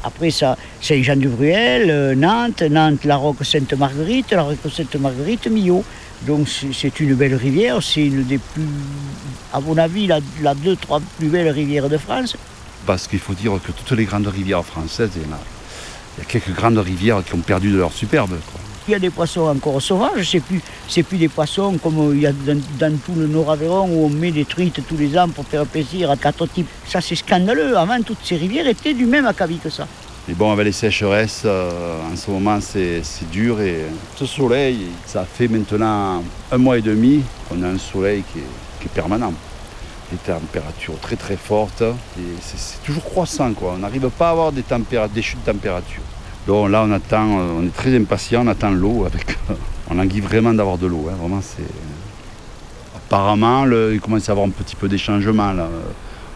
[0.03, 5.47] Après ça, c'est Jean du Bruel, euh, Nantes, Nantes, la Roque Sainte-Marguerite, la Roque Sainte-Marguerite,
[5.49, 5.85] Millau.
[6.23, 8.67] Donc c'est une belle rivière, c'est une des plus,
[9.53, 12.37] à mon avis, la, deux, trois plus belles rivières de France.
[12.85, 16.79] Parce qu'il faut dire que toutes les grandes rivières françaises, il y, a, quelques grandes
[16.79, 18.37] rivières qui ont perdu de leur superbe.
[18.89, 22.21] Il y a des poissons encore sauvages, c'est plus, c'est plus des poissons comme il
[22.21, 25.45] y a dans, tout le Nord-Aveyron où on met des truites tous les ans pour
[25.45, 26.69] faire plaisir à quatre types.
[26.87, 27.77] Ça c'est scandaleux.
[27.77, 29.89] Avant, toutes ces rivières étaient du même acabit que ça.
[30.29, 33.61] Mais bon, avec les sécheresses, euh, en ce moment, c'est dur.
[33.61, 33.85] Et
[34.17, 38.89] ce soleil, ça fait maintenant un mois et demi qu'on a un soleil qui est,
[38.89, 39.33] permanent.
[40.13, 41.83] Des températures très très fortes.
[42.41, 43.53] c'est toujours croissant.
[43.53, 43.73] Quoi.
[43.75, 44.63] On n'arrive pas à avoir des,
[45.13, 46.03] des chutes de température.
[46.47, 49.05] Donc là, on attend, euh, on est très impatient, on attend l'eau.
[49.05, 49.39] Avec,
[49.91, 51.09] on languit vraiment d'avoir de l'eau.
[51.11, 51.17] Hein.
[51.19, 51.65] Vraiment, c'est.
[52.97, 55.53] Apparemment, il commence à y avoir un petit peu des changements.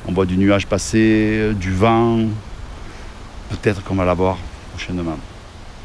[0.07, 2.19] On voit du nuage passer, du vent,
[3.51, 4.39] peut-être qu'on va l'avoir
[4.71, 5.19] prochainement.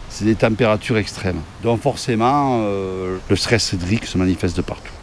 [0.09, 1.41] C'est des températures extrêmes.
[1.63, 4.93] Donc forcément, euh, le stress hydrique se manifeste de partout.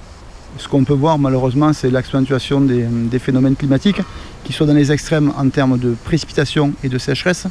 [0.59, 4.01] Ce qu'on peut voir malheureusement, c'est l'accentuation des, phénomènes climatiques,
[4.45, 7.47] qui sont dans les extrêmes en termes de précipitation et de sécheresse.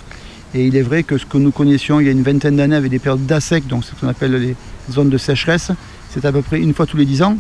[0.54, 2.76] Et il est vrai que ce que nous connaissions il y a une vingtaine d'années
[2.76, 4.56] avec des périodes d'assec, donc ce qu'on appelle les
[4.92, 5.72] zones de sécheresse,
[6.10, 7.38] c'est à peu près une fois tous les dix ans.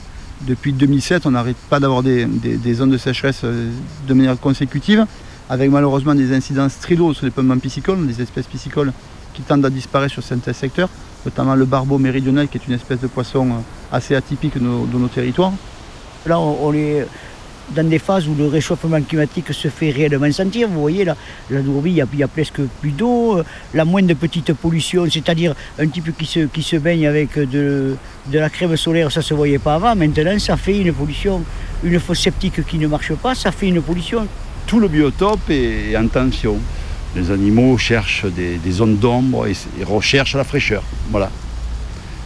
[0.48, 2.26] Depuis 2007, on n'arrête pas d'avoir des,
[2.74, 3.70] zones de sécheresse euh,
[4.08, 5.06] de manière consécutive
[5.50, 8.94] avec malheureusement des incidences très lourdes sur les peuplements piscicoles, des espèces piscicoles
[9.34, 10.90] qui tendent à disparaître sur certains secteurs,
[11.26, 15.08] notamment le barbeau méridional qui est une espèce de poisson euh, assez atypique de nos,
[15.10, 15.52] territoires.
[16.26, 17.06] Là, on est
[17.76, 20.68] dans des phases où le réchauffement climatique se fait réellement sentir.
[20.68, 21.16] Vous voyez, là,
[21.50, 25.88] la Dourbie, il y, a presque plus d'eau, euh, la moindre petite pollution, c'est-à-dire un
[25.88, 27.96] type qui se, qui se baigne avec de,
[28.28, 29.96] de la crème solaire, ça ne se voyait pas avant.
[29.96, 31.44] Maintenant, ça fait une pollution,
[31.84, 34.28] une fosse septique qui ne marche pas, ça fait une pollution
[34.72, 36.58] tout le biotope est, en tension.
[37.14, 40.82] Les animaux cherchent des, zones d'ombre et, recherchent la fraîcheur.
[41.10, 41.30] Voilà.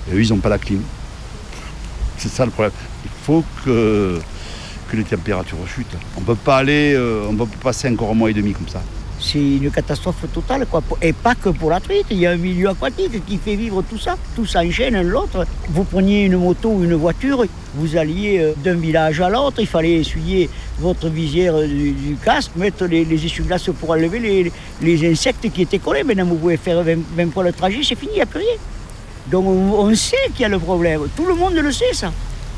[0.08, 0.82] Et eux, ils n'ont pas la clim.
[2.20, 2.72] C'est ça le problème.
[3.04, 4.20] Il faut que,
[4.96, 5.98] les températures chutent.
[6.18, 8.54] On ne peut pas aller, euh, on peut pas passer encore un mois et demi
[8.54, 8.82] comme ça
[9.26, 10.68] c'est une catastrophe totale.
[11.02, 13.82] Et pas que pour la truite, il y a un milieu aquatique qui fait vivre
[13.82, 14.18] tout ça.
[14.36, 15.46] Tout s'enchaîne l'un l'autre.
[15.70, 19.68] Vous preniez une moto ou une voiture, vous alliez euh, d'un village à l'autre, il
[19.68, 25.80] fallait essuyer votre visière du, casque, mettre les, essuie-glaces pour enlever les, insectes qui étaient
[25.80, 26.04] collés.
[26.04, 28.58] Maintenant, vous pouvez faire 20, fois le trajet, c'est fini, il n'y a plus rien.
[29.32, 31.02] Donc on, on sait qu'il y a le problème.
[31.16, 32.12] Tout le monde le sait, ça.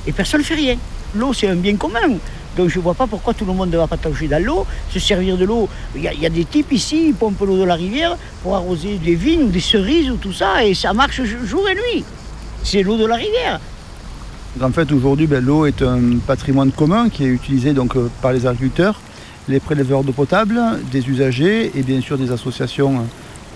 [0.06, 0.78] Et personne ne fait rien.
[1.17, 2.17] L'eau, c'est un bien commun.
[2.58, 4.65] Donc je ne vois pas pourquoi tout le monde ne va pas toucher dans l'eau,
[4.89, 5.69] se servir de l'eau.
[5.95, 9.13] Il y, a des types ici, ils pompent l'eau de la rivière pour arroser des
[9.13, 12.03] vignes ou des cerises ou tout ça, et ça marche jour et nuit.
[12.63, 13.60] C'est l'eau de la rivière.
[14.60, 18.34] En fait, aujourd'hui, ben, l'eau est un patrimoine commun qui est utilisé donc, euh, par
[18.34, 18.99] les agriculteurs,
[19.47, 20.60] les préleveurs d'eau potable,
[20.91, 23.01] des usagers et bien sûr des associations euh,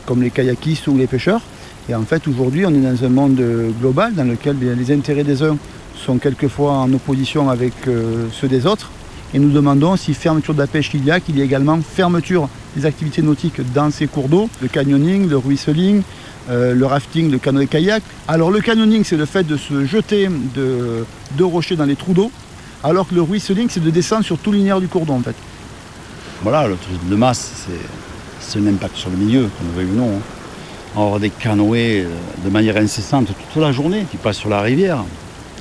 [0.05, 1.41] comme les kayakistes ou les pêcheurs.
[1.89, 3.41] Et en fait, aujourd'hui, on est dans un monde
[3.81, 5.57] global dans lequel les intérêts des uns
[6.01, 8.89] sont quelquefois en opposition avec euh, ceux des autres.
[9.33, 11.79] Et nous demandons si fermeture de la pêche il y a, qu'il y ait également
[11.81, 16.01] fermeture des activités nautiques dans ces cours d'eau, le canyoning, le ruisseling,
[16.49, 18.03] euh, le rafting, le canoë-kayak.
[18.27, 22.31] Alors le canyoning, c'est le fait de se jeter de, rochers dans les trous d'eau,
[22.83, 25.35] alors que le ruisseling, c'est de descendre sur tout linéaire du cours d'eau en fait.
[26.43, 27.67] Voilà, le tourisme de masse,
[28.39, 30.17] c'est un impact sur le milieu, qu'on le veuille ou non.
[30.17, 30.99] hein.
[30.99, 32.09] Avoir des canoës euh,
[32.43, 35.05] de manière incessante toute la journée qui passent sur la rivière.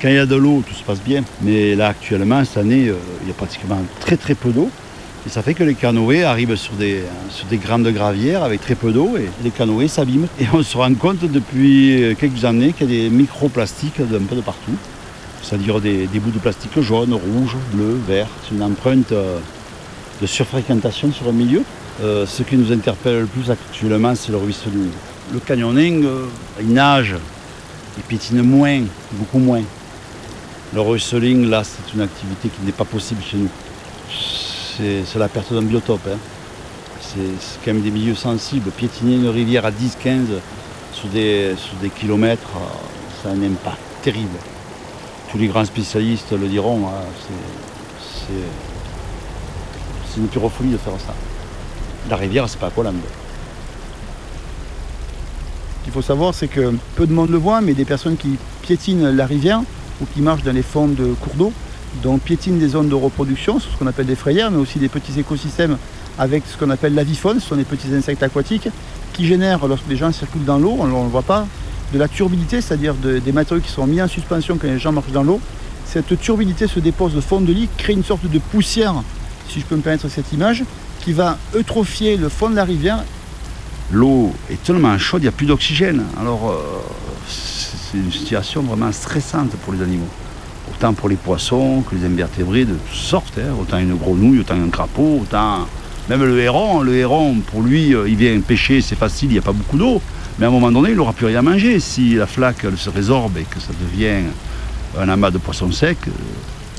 [0.01, 1.23] Quand il y a de l'eau, tout se passe bien.
[1.43, 4.71] Mais là, actuellement, cette année, euh, il y a pratiquement très très peu d'eau.
[5.27, 8.77] Et ça fait que les canoës arrivent sur des, sur des grandes gravières avec très
[8.77, 10.27] peu d'eau et les canoës s'abîment.
[10.41, 14.23] Et on se rend compte depuis euh, quelques années qu'il y a des microplastiques d'un
[14.23, 14.75] peu de partout.
[15.43, 18.29] C'est-à-dire des, bouts de plastique jaunes, rouges, bleus, verts.
[18.43, 19.39] C'est une empreinte euh,
[20.23, 21.63] de surfréquentation sur le milieu.
[22.03, 24.89] Ce qui nous interpelle le plus actuellement, c'est le ruisseling.
[25.35, 26.07] Le canyoning,
[26.59, 27.15] il nage,
[27.99, 28.81] il piétine moins,
[29.13, 29.61] beaucoup moins.
[30.73, 33.49] Le ruisseling, là, c'est une activité qui n'est pas possible chez nous.
[34.77, 36.07] C'est la perte d'un biotope.
[36.09, 36.17] hein.
[37.03, 37.19] C'est
[37.65, 38.71] quand même des milieux sensibles.
[38.71, 40.27] Piétiner une rivière à 10-15
[40.93, 41.55] sur des,
[41.99, 44.39] kilomètres, euh, ça a un impact terrible.
[45.31, 46.87] Tous les grands spécialistes le diront.
[46.87, 47.03] hein,
[48.27, 48.33] c'est-
[50.17, 51.15] une pure folie de faire ça.
[52.11, 52.93] La rivière, c'est pas Aqualand.
[55.79, 58.37] Ce qu'il faut savoir, c'est que peu de monde le voit, mais des personnes qui
[58.63, 59.63] piétinent la rivière
[60.01, 61.53] ou qui marchent dans les fonds de cours d'eau,
[62.03, 65.19] donc piétinent des zones de reproduction, ce qu'on appelle des frayères, mais aussi des petits
[65.19, 65.77] écosystèmes
[66.19, 68.69] avec ce qu'on appelle l'avifaune, ce sont des petits insectes aquatiques
[69.13, 71.47] qui génèrent, lorsque les gens circulent dans l'eau, on ne le voit pas,
[71.93, 74.93] de la turbidité, c'est-à-dire de- des matériaux qui sont mis en suspension quand les gens
[74.93, 75.41] marchent dans l'eau.
[75.85, 78.95] Cette turbidité se dépose de fond de lit, crée une sorte de poussière,
[79.49, 80.63] si je peux me permettre cette image,
[81.01, 83.03] qui va eutrophier le fond de la rivière
[83.93, 86.05] L'eau est tellement chaude, il n'y a plus d'oxygène.
[86.21, 86.59] Alors, euh,
[87.31, 90.09] c'est une situation vraiment stressante pour les animaux.
[90.73, 93.39] Autant pour les poissons que les invertébrés de toutes sortes.
[93.39, 93.55] hein.
[93.61, 95.67] Autant une grenouille, autant un crapaud, autant.
[96.09, 96.81] Même le héron.
[96.83, 99.77] Le héron, pour lui, euh, il vient pêcher, c'est facile, il n'y a pas beaucoup
[99.79, 100.01] d'eau.
[100.39, 101.81] Mais à un moment donné, il n'aura plus rien à manger.
[101.81, 104.25] Si la flaque se résorbe et que ça devient
[104.99, 106.11] un amas de poissons secs, euh,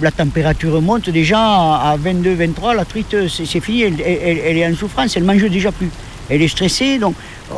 [0.01, 4.65] La température monte déjà à 22, 23, la truite, c'est fini, elle, elle- elle est
[4.67, 5.91] en souffrance, elle mange déjà plus.
[6.27, 7.13] Elle est stressée, donc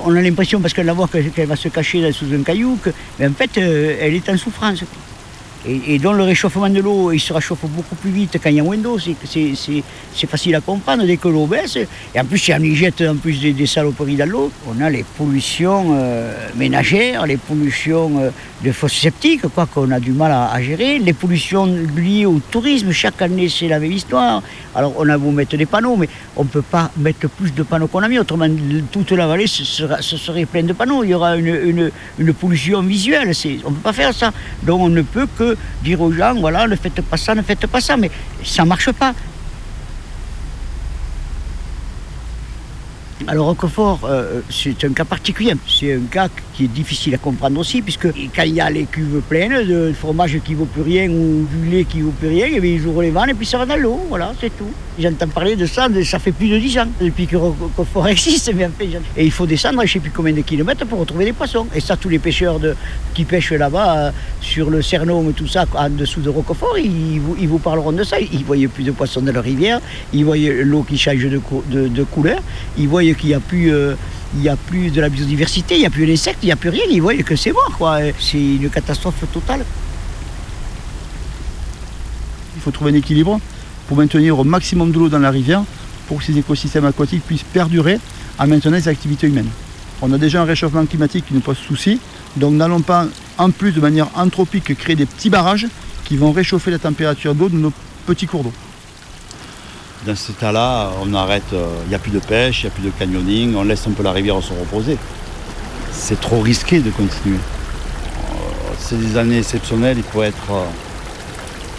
[0.06, 2.78] on a l'impression, parce qu'elle la voit que- qu'elle va se cacher sous un caillou,
[2.82, 4.84] que, mais en fait, euh, elle est en souffrance.
[5.66, 8.56] Et, et donc le réchauffement de l'eau, il se réchauffe beaucoup plus vite quand il
[8.58, 8.98] y a moins d'eau.
[9.00, 11.78] C'est- facile à comprendre dès que l'eau baisse.
[12.16, 14.90] Et en plus, si on y jette en plus des, saloperies dans l'eau, on a
[14.90, 18.30] les pollutions euh, ménagères, les pollutions euh,
[18.64, 22.92] de fosses septiques, quoi, qu'on a du mal à, gérer, les pollutions liées au tourisme.
[22.92, 24.42] Chaque année, c'est la même histoire.
[24.76, 27.64] Alors, on a beau mettre des panneaux, mais on ne peut pas mettre plus de
[27.64, 28.18] panneaux qu'on a mis.
[28.20, 28.48] Autrement,
[28.92, 31.04] toute la vallée ce sera- ce serait pleine de panneaux.
[31.04, 33.32] Il y aura une, une- pollution visuelle.
[33.66, 34.32] On ne peut pas faire ça.
[34.64, 35.53] Donc, on ne peut que
[35.84, 37.98] dire aux gens, voilà, ne faites pas ça, ne faites pas ça.
[37.98, 38.12] Mais
[38.44, 39.14] ça ne marche pas.
[43.28, 45.54] Alors Roquefort, euh, c'est un cas particulier.
[45.68, 48.84] C'est un cas qui est difficile à comprendre aussi, puisque quand il y a les
[48.84, 52.12] cuves pleines de fromage qui ne vaut plus rien ou du lait qui ne vaut
[52.12, 54.00] plus rien, eh ils ouvrent les vannes et puis ça va dans l'eau.
[54.10, 54.70] Voilà, c'est tout.
[55.00, 58.52] J'entends parler de ça, ça fait plus de 10 ans depuis que Roquefort existe.
[59.16, 61.68] Et il faut descendre je ne sais plus combien de kilomètres pour retrouver des poissons.
[61.74, 62.76] Et ça, tous les pêcheurs de,
[63.14, 64.12] qui pêchent là-bas, euh,
[64.44, 68.20] sur le Cernôme, tout ça, en dessous de Roquefort, ils, vous, parleront de ça.
[68.20, 69.80] Ils voyaient plus de poissons dans la rivière,
[70.14, 72.40] ils voyaient l'eau qui change de, cou- de- de couleur,
[72.78, 73.74] ils voyaient qu'il n'y a plus.
[73.74, 73.96] euh,
[74.50, 76.82] a plus de la biodiversité, il n'y a plus d'insectes, il n'y a plus rien,
[76.90, 77.98] ils voient que c'est mort.
[78.20, 79.64] C'est une catastrophe totale.
[82.56, 83.40] Il faut trouver un équilibre
[83.88, 85.64] pour maintenir au maximum de l'eau dans la rivière
[86.08, 88.00] pour que ces écosystèmes aquatiques puissent perdurer
[88.40, 89.50] en maintenant les activités humaines.
[90.02, 92.00] On a déjà un réchauffement climatique qui nous pose souci,
[92.36, 93.06] donc n'allons pas
[93.38, 95.68] en plus de manière anthropique créer des petits barrages
[96.06, 97.72] qui vont réchauffer la température d'eau de nos
[98.06, 98.54] petits cours d'eau.
[100.06, 102.76] Dans cet état-là, on arrête, euh, il n'y a plus de pêche, il n'y a
[102.76, 104.98] plus de canyoning, on laisse un peu la rivière se reposer.
[105.92, 107.38] C'est trop risqué de continuer.
[107.38, 110.66] Euh, C'est des années exceptionnelles, il faut être, euh,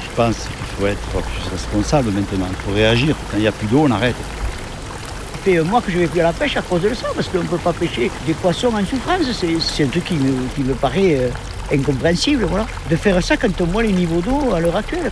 [0.05, 3.14] je pense qu'il faut être plus responsable maintenant, il faut réagir.
[3.31, 4.17] Quand il n'y a plus d'eau, on arrête.
[5.44, 7.28] Fait un mois que je vais plus à la pêche à cause de ça, parce
[7.28, 9.30] qu'on ne peut pas pêcher des poissons en souffrance.
[9.33, 11.28] C'est- un truc qui me, qui me paraît euh,
[11.72, 12.66] incompréhensible, voilà.
[12.90, 15.11] De faire ça quand on voit les niveaux d'eau à l'heure actuelle.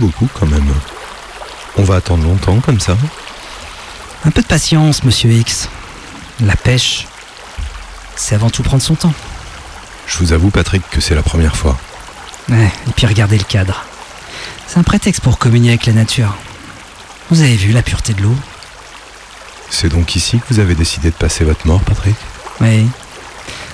[0.00, 0.74] Beaucoup quand même.
[1.76, 2.96] On va attendre longtemps comme ça.
[4.24, 5.68] Un peu de patience, monsieur X.
[6.40, 7.06] La pêche,
[8.16, 9.14] c'est avant tout prendre son temps.
[10.06, 11.78] Je vous avoue, Patrick, que c'est la première fois.
[12.48, 13.84] Ouais, et puis regardez le cadre.
[14.66, 16.36] C'est un prétexte pour communier avec la nature.
[17.30, 18.34] Vous avez vu la pureté de l'eau?
[19.70, 22.16] C'est donc ici que vous avez décidé de passer votre mort, Patrick?
[22.60, 22.88] Oui.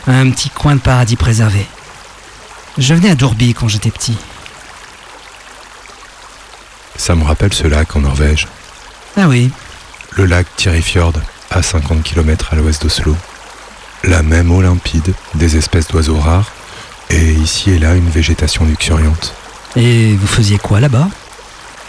[0.07, 1.67] Un petit coin de paradis préservé.
[2.77, 4.19] Je venais à Dourby quand j'étais petit.
[6.97, 8.49] Ça me rappelle ce lac en Norvège.
[9.17, 9.51] Ah oui.
[10.13, 11.15] Le lac Tirifjord,
[11.51, 13.17] à 50 km à l'ouest d'Oslo.
[14.05, 16.53] La même eau limpide, des espèces d'oiseaux rares,
[17.11, 19.35] et ici et là une végétation luxuriante.
[19.77, 21.09] Et vous faisiez quoi là-bas?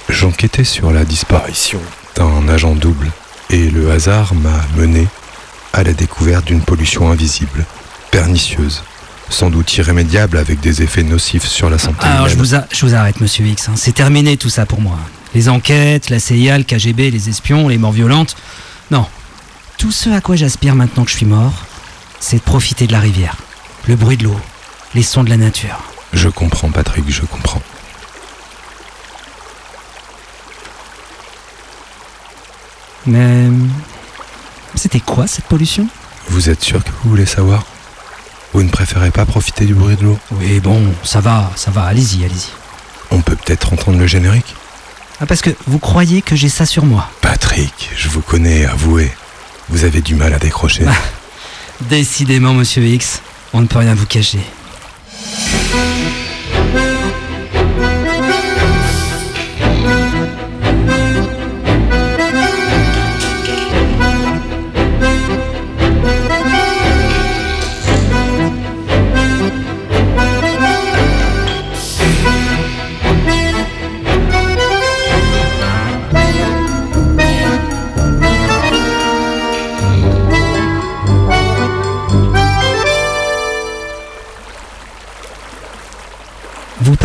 [0.10, 1.82] J'enquêtais sur la disparition
[2.16, 3.12] d'un agent double,
[3.50, 5.08] et le hasard m'a mené
[5.74, 7.66] à la découverte d'une pollution invisible,
[8.12, 8.84] pernicieuse,
[9.30, 12.06] sans doute irrémédiable avec des effets nocifs sur la santé.
[12.06, 13.70] Alors je vous, je vous, arrête, monsieur X.
[13.70, 13.74] hein.
[13.76, 14.98] C'est terminé tout ça pour moi.
[15.34, 18.36] Les enquêtes, la CIA, le KGB, les espions, les morts violentes.
[18.92, 19.06] Non.
[19.78, 21.66] Tout ce à quoi j'aspire maintenant que je suis mort,
[22.20, 23.36] c'est de profiter de la rivière.
[23.88, 24.40] Le bruit de l'eau,
[24.96, 25.80] les sons de la nature.
[26.14, 27.62] Je comprends, Patrick, je comprends.
[33.06, 33.48] Mais.
[34.76, 35.88] C'était quoi cette pollution?
[36.30, 37.66] Vous êtes sûr que vous voulez savoir?
[38.58, 41.84] Vous ne préférez pas profiter du bruit de l'eau Oui, bon, ça va, ça va,
[41.84, 42.50] allez-y, allez-y.
[43.12, 44.56] On peut peut-être entendre le générique
[45.22, 49.12] Ah, parce que vous croyez que j'ai ça sur moi Patrick, je vous connais, avouez.
[49.70, 50.86] Vous avez du mal à décrocher.
[51.82, 53.22] Décidément, monsieur X,
[53.54, 54.40] on ne peut rien vous cacher.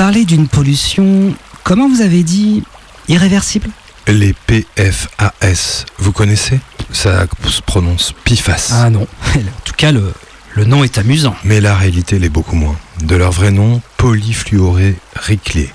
[0.03, 2.65] Parlez d'une pollution, comment vous avez dit,
[3.07, 3.71] irréversible?
[4.09, 6.59] Les PFAS, vous connaissez?
[6.91, 8.71] Ça se prononce PIFAS.
[8.73, 10.12] Ah non, en tout cas le,
[10.55, 11.37] le nom est amusant.
[11.45, 12.75] Mais la réalité l'est beaucoup moins.
[13.05, 15.71] De leur vrai nom, polyfluoré riclé.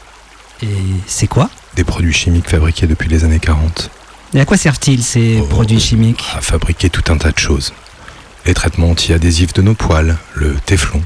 [0.61, 0.67] Et
[1.05, 1.49] c'est quoi?
[1.77, 3.89] Des produits chimiques fabriqués depuis les années 40.
[4.33, 6.25] Et à quoi servent-ils ces produits chimiques?
[6.35, 7.71] À fabriquer tout un tas de choses.
[8.45, 11.01] Les traitements anti-adhésifs de nos poils, le téflon,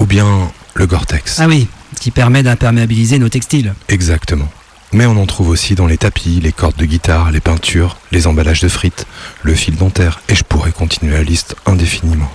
[0.00, 1.38] ou bien le Gore-Tex.
[1.38, 1.68] Ah oui,
[2.00, 3.74] qui permet d'imperméabiliser nos textiles.
[3.88, 4.48] Exactement.
[4.92, 8.26] Mais on en trouve aussi dans les tapis, les cordes de guitare, les peintures, les
[8.26, 9.06] emballages de frites,
[9.42, 12.30] le fil dentaire, et je pourrais continuer la liste indéfiniment.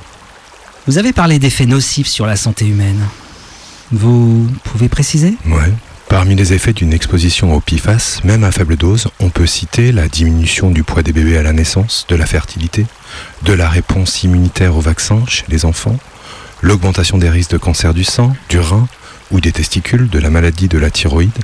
[0.88, 3.02] Vous avez parlé d'effets nocifs sur la santé humaine.
[3.92, 5.36] Vous pouvez préciser?
[5.46, 5.72] Ouais.
[6.10, 10.08] Parmi les effets d'une exposition au PFAS, même à faible dose, on peut citer la
[10.08, 12.86] diminution du poids des bébés à la naissance, de la fertilité,
[13.44, 15.98] de la réponse immunitaire aux vaccins chez les enfants,
[16.62, 18.88] l'augmentation des risques de cancer du sein, du rein
[19.32, 21.38] ou des testicules, de la maladie de la thyroïde,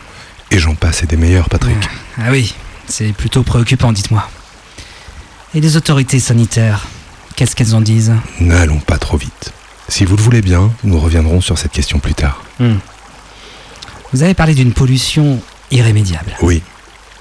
[0.52, 1.78] et j'en passe et des meilleurs, Patrick.
[2.18, 2.54] Ah oui,
[2.88, 4.30] c'est plutôt préoccupant, dites-moi.
[5.56, 6.86] Et les autorités sanitaires,
[7.36, 8.14] qu'est-ce qu'elles en disent?
[8.40, 9.52] N'allons pas trop vite.
[9.90, 12.44] Si vous le voulez bien, nous reviendrons sur cette question plus tard.
[12.60, 12.78] Hmm.
[14.14, 16.36] Vous avez parlé d'une pollution irrémédiable.
[16.42, 16.62] Oui.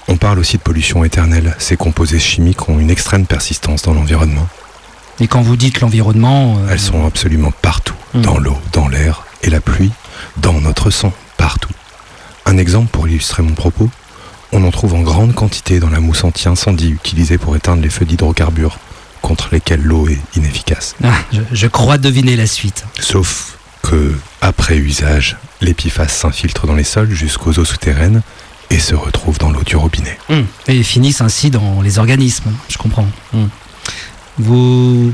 [0.07, 1.55] On parle aussi de pollution éternelle.
[1.59, 4.47] Ces composés chimiques ont une extrême persistance dans l'environnement.
[5.19, 6.57] Et quand vous dites l'environnement...
[6.59, 7.95] euh, Elles sont absolument partout.
[8.13, 9.91] Dans l'eau, dans l'air et la pluie,
[10.37, 11.73] dans notre sang, partout.
[12.45, 13.89] Un exemple pour illustrer mon propos.
[14.51, 18.05] On en trouve en grande quantité dans la mousse anti-incendie utilisée pour éteindre les feux
[18.05, 18.77] d'hydrocarbures,
[19.21, 20.95] contre lesquels l'eau est inefficace.
[21.03, 22.85] Ah, je, je crois deviner la suite.
[22.99, 28.21] Sauf que, après usage, l'épiphase s'infiltre dans les sols jusqu'aux eaux souterraines
[28.69, 30.17] et se retrouve dans l'eau du robinet.
[30.29, 30.43] Hmm.
[30.67, 33.07] Et finissent ainsi dans les organismes, je comprends.
[33.33, 33.47] Hmm.
[34.37, 35.13] Vous...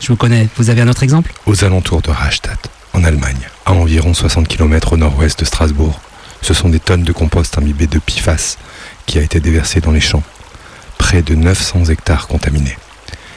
[0.00, 1.32] Je vous connais, vous avez un autre exemple?
[1.46, 6.00] Aux alentours de Rastatt, en Allemagne, à environ 60 km au nord-ouest de Strasbourg,
[6.40, 8.56] ce sont des tonnes de compost imbibé de PFAS
[9.06, 10.22] qui a été déversé dans les champs.
[10.98, 12.78] Près de 900 hectares contaminés.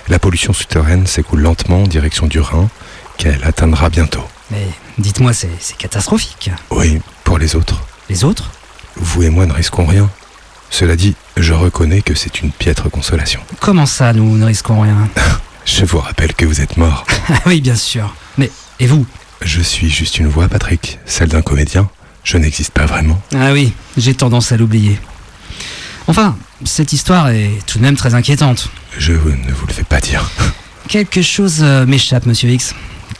[0.07, 2.69] La pollution souterraine s'écoule lentement en direction du Rhin,
[3.17, 4.23] qu'elle atteindra bientôt.
[4.51, 4.67] Mais
[4.97, 6.51] dites-moi, c'est c'est catastrophique.
[6.71, 7.81] Oui, pour les autres.
[8.09, 8.51] Les autres?
[8.95, 10.09] Vous et moi ne risquons rien.
[10.69, 13.41] Cela dit, je reconnais que c'est une piètre consolation.
[13.59, 15.09] Comment ça, nous ne risquons rien?
[15.65, 17.05] Je vous rappelle que vous êtes mort.
[17.45, 18.15] Oui, bien sûr.
[18.39, 18.49] Mais,
[18.79, 19.05] et vous?
[19.41, 21.89] Je suis juste une voix, Patrick, celle d'un comédien.
[22.23, 23.21] Je n'existe pas vraiment.
[23.33, 24.99] Ah oui, j'ai tendance à l'oublier.
[26.07, 28.69] Enfin, cette histoire est tout de même très inquiétante.
[28.97, 30.29] Je ne vous le fais pas dire.
[30.87, 32.73] Quelque chose euh, m'échappe, monsieur X.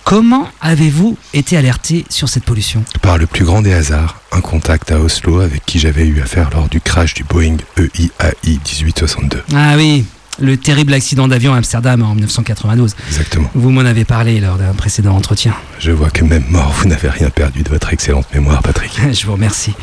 [0.04, 2.84] Comment avez-vous été alerté sur cette pollution?
[3.02, 6.50] Par le plus grand des hasards, un contact à Oslo avec qui j'avais eu affaire
[6.52, 8.10] lors du crash du Boeing EIAI
[8.44, 9.44] 1862.
[9.54, 10.06] Ah oui,
[10.42, 12.96] le terrible accident d'avion à Amsterdam en 1992.
[13.08, 13.50] Exactement.
[13.54, 15.54] Vous m'en avez parlé lors d'un précédent entretien.
[15.80, 19.00] Je vois que même mort, vous n'avez rien perdu de votre excellente mémoire, Patrick.
[19.12, 19.74] Je vous remercie.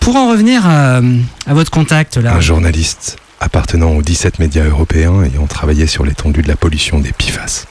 [0.00, 1.00] Pour en revenir à,
[1.46, 2.34] à votre contact là.
[2.34, 7.12] Un journaliste appartenant aux 17 médias européens ayant travaillé sur l'étendue de la pollution des
[7.12, 7.66] PFAS.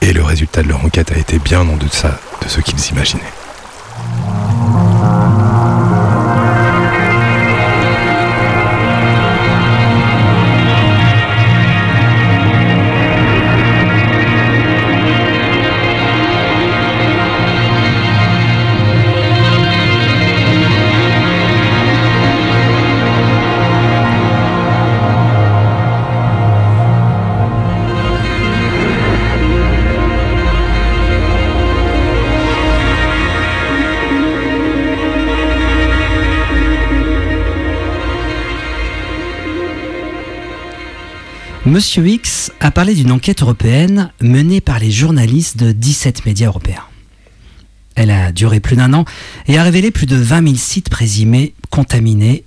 [0.00, 3.22] Et le résultat de leur enquête a été bien en deçà de ce qu'ils imaginaient.
[41.72, 46.84] Monsieur X a parlé d'une enquête européenne menée par les journalistes de 17 médias européens.
[47.94, 49.06] Elle a duré plus d'un an
[49.46, 52.44] et a révélé plus de 20 000 sites présumés contaminés,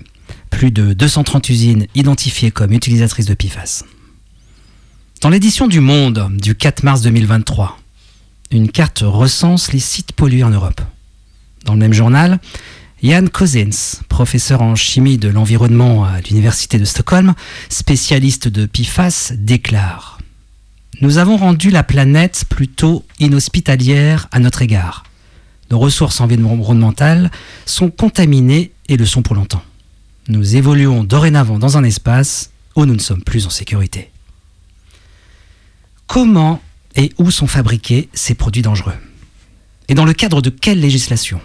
[0.51, 3.83] plus de 230 usines identifiées comme utilisatrices de PFAS.
[5.21, 7.79] Dans l'édition du Monde du 4 mars 2023,
[8.51, 10.81] une carte recense les sites pollués en Europe.
[11.63, 12.39] Dans le même journal,
[13.05, 17.35] Jan Cousins, professeur en chimie de l'environnement à l'Université de Stockholm,
[17.69, 20.17] spécialiste de PFAS, déclare
[21.01, 25.03] Nous avons rendu la planète plutôt inhospitalière à notre égard.
[25.69, 27.29] Nos ressources environnementales
[27.67, 29.63] sont contaminées et le sont pour longtemps.
[30.27, 34.09] Nous évoluons dorénavant dans un espace où nous ne sommes plus en sécurité.
[36.07, 36.59] Comment
[36.95, 38.97] et où sont fabriqués ces produits dangereux?
[39.89, 41.39] Et dans le cadre de quelle législation?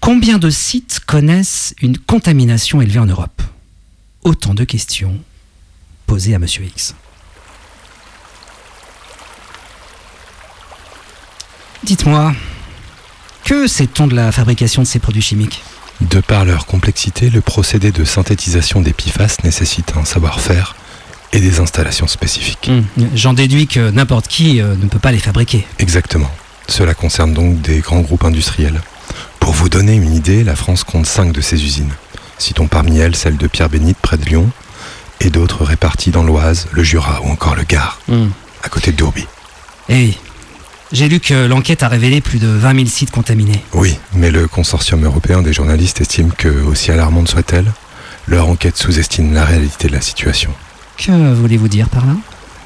[0.00, 3.42] Combien de sites connaissent une contamination élevée en Europe?
[4.24, 5.18] Autant de questions
[6.06, 6.94] posées à Monsieur X.
[11.84, 12.34] Dites-moi,
[13.44, 15.62] que sait-on de la fabrication de ces produits chimiques?
[16.00, 20.76] De par leur complexité, le procédé de synthétisation des PFAS nécessite un savoir-faire
[21.32, 22.70] et des installations spécifiques.
[22.70, 23.04] Mmh.
[23.14, 25.66] J'en déduis que n'importe qui euh, ne peut pas les fabriquer.
[25.78, 26.30] Exactement.
[26.68, 28.80] Cela concerne donc des grands groupes industriels.
[29.40, 31.92] Pour vous donner une idée, la France compte 5 de ces usines.
[32.38, 34.48] Citons parmi elles celle de Pierre-Bénite près de Lyon
[35.20, 38.26] et d'autres réparties dans l'Oise, le Jura ou encore le Gard, Mmh.
[38.62, 39.26] à côté de Dourby.
[39.88, 40.18] Eh oui,
[40.92, 43.64] j'ai lu que l'enquête a révélé plus de 20 000 sites contaminés.
[43.72, 47.72] Oui, mais le consortium européen des journalistes estime que, aussi alarmante soit-elle,
[48.28, 50.50] leur enquête sous-estime la réalité de la situation.
[50.98, 52.12] Que voulez-vous dire par là?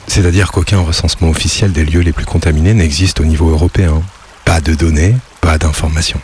[0.08, 4.02] C'est-à-dire qu'aucun recensement officiel des lieux les plus contaminés n'existe au niveau européen.
[4.44, 6.20] Pas de données, pas d'informations.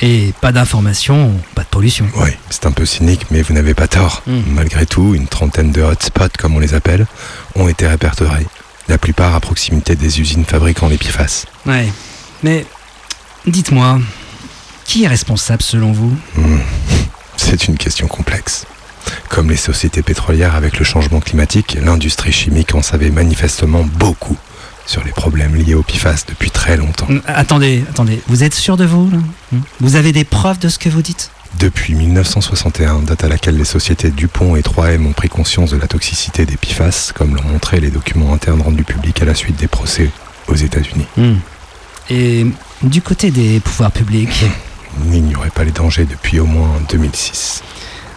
[0.00, 2.06] Et pas d'informations, pas de pollution.
[2.16, 4.22] Oui, c'est un peu cynique, mais vous n'avez pas tort.
[4.26, 4.40] Mm.
[4.48, 7.06] Malgré tout, une trentaine de hotspots, comme on les appelle,
[7.54, 8.46] ont été répertoriés.
[8.88, 11.46] La plupart à proximité des usines fabriquant les PFAS.
[11.64, 11.90] Ouais.
[12.42, 12.66] Mais
[13.46, 14.00] dites-moi,
[14.84, 16.16] qui est responsable selon vous?
[16.36, 16.58] Hmm.
[17.36, 18.66] C'est une question complexe.
[19.28, 24.36] Comme les sociétés pétrolières avec le changement climatique, l'industrie chimique en savait manifestement beaucoup
[24.86, 27.06] sur les problèmes liés aux PFAS depuis très longtemps.
[27.08, 29.18] Mm, Attendez, attendez, vous êtes sûr de vous là
[29.52, 33.56] Hmm Vous avez des preuves de ce que vous dites Depuis 1961, date à laquelle
[33.56, 37.44] les sociétés Dupont et 3M ont pris conscience de la toxicité des PFAS, comme l'ont
[37.48, 40.10] montré les documents internes rendus publics à la suite des procès
[40.48, 41.06] aux États-Unis.
[41.16, 41.36] Hmm.
[42.10, 42.46] Et
[42.82, 44.44] du côté des pouvoirs publics,
[45.00, 47.62] On n'ignorait pas les dangers depuis au moins 2006.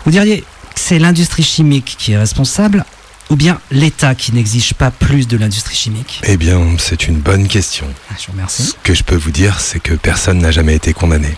[0.06, 0.46] vous diriez que
[0.76, 2.86] c'est l'industrie chimique qui est responsable
[3.30, 6.22] ou bien l'État qui n'exige pas plus de l'industrie chimique?
[6.24, 7.88] Eh bien, c'est une bonne question.
[8.18, 8.64] Je vous remercie.
[8.64, 11.36] Ce que je peux vous dire, c'est que personne n'a jamais été condamné.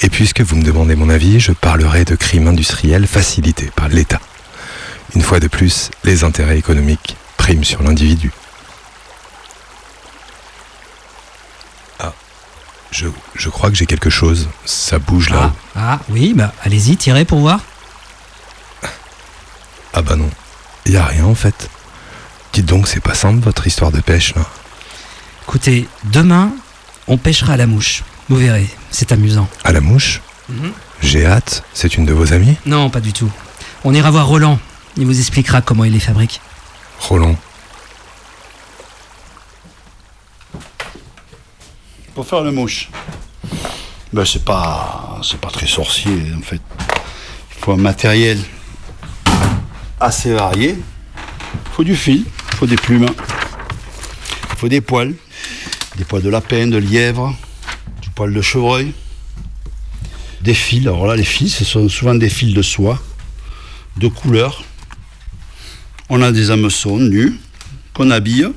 [0.00, 4.20] Et puisque vous me demandez mon avis, je parlerai de crimes industriels facilités par l'État.
[5.14, 8.30] Une fois de plus, les intérêts économiques priment sur l'individu.
[11.98, 12.12] Ah,
[12.90, 14.48] je, je crois que j'ai quelque chose.
[14.64, 15.52] Ça bouge là.
[15.74, 17.60] Ah oui, bah allez-y, tirez pour voir.
[19.94, 20.30] Ah bah non,
[20.94, 21.68] y a rien en fait.
[22.52, 24.42] Dites donc, c'est pas simple votre histoire de pêche là.
[25.42, 26.50] Écoutez, demain,
[27.06, 28.02] on pêchera à la mouche.
[28.28, 29.48] Vous verrez, c'est amusant.
[29.64, 30.72] À la mouche Mhm.
[31.02, 33.30] J'ai hâte, c'est une de vos amies Non, pas du tout.
[33.84, 34.58] On ira voir Roland.
[34.96, 36.40] Il vous expliquera comment il les fabrique.
[37.00, 37.36] Roland.
[42.14, 42.88] Pour faire le mouche,
[44.12, 46.60] ben c'est pas, c'est pas très sorcier en fait.
[47.56, 48.38] Il faut un matériel
[50.00, 50.76] assez varié.
[50.76, 53.06] Il faut du fil, il faut des plumes,
[54.50, 55.14] il faut des poils.
[55.96, 57.36] des poils de lapin, de lièvre,
[58.02, 58.92] du poil de chevreuil,
[60.42, 60.86] des fils.
[60.86, 63.00] Alors là, les fils, ce sont souvent des fils de soie,
[63.96, 64.64] de couleur.
[66.08, 67.34] On a des hameçons nus
[67.94, 68.48] qu'on habille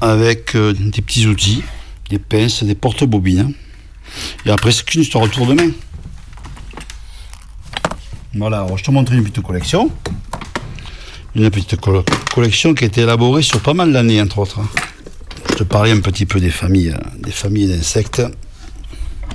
[0.00, 1.62] avec euh, des petits outils,
[2.10, 3.54] des pinces, des porte-bobines.
[4.44, 5.70] Et après, c'est qu'une histoire autour de main.
[8.36, 9.90] Voilà, alors je te montre une petite collection.
[11.34, 14.60] Une petite co- collection qui a été élaborée sur pas mal d'années, entre autres.
[15.50, 18.22] Je te parlais un petit peu des familles, des familles d'insectes.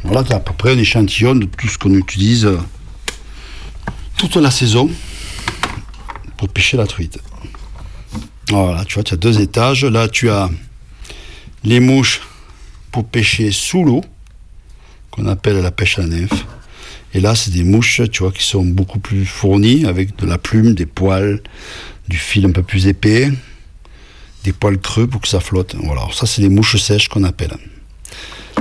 [0.03, 2.57] Voilà, tu as à peu près un échantillon de tout ce qu'on utilise euh,
[4.17, 4.89] toute la saison
[6.37, 7.19] pour pêcher la truite.
[8.49, 9.85] Voilà, tu vois, tu as deux étages.
[9.85, 10.49] Là, tu as
[11.63, 12.21] les mouches
[12.91, 14.03] pour pêcher sous l'eau,
[15.11, 16.45] qu'on appelle la pêche à la nymphe.
[17.13, 20.37] Et là, c'est des mouches, tu vois, qui sont beaucoup plus fournies, avec de la
[20.37, 21.41] plume, des poils,
[22.07, 23.29] du fil un peu plus épais,
[24.43, 25.75] des poils creux pour que ça flotte.
[25.83, 27.55] Voilà, ça, c'est des mouches sèches qu'on appelle.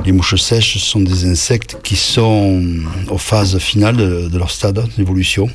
[0.04, 2.64] Les mouches sèches sont des insectes qui sont
[3.08, 5.48] aux phases finales de, leur stade d'évolution.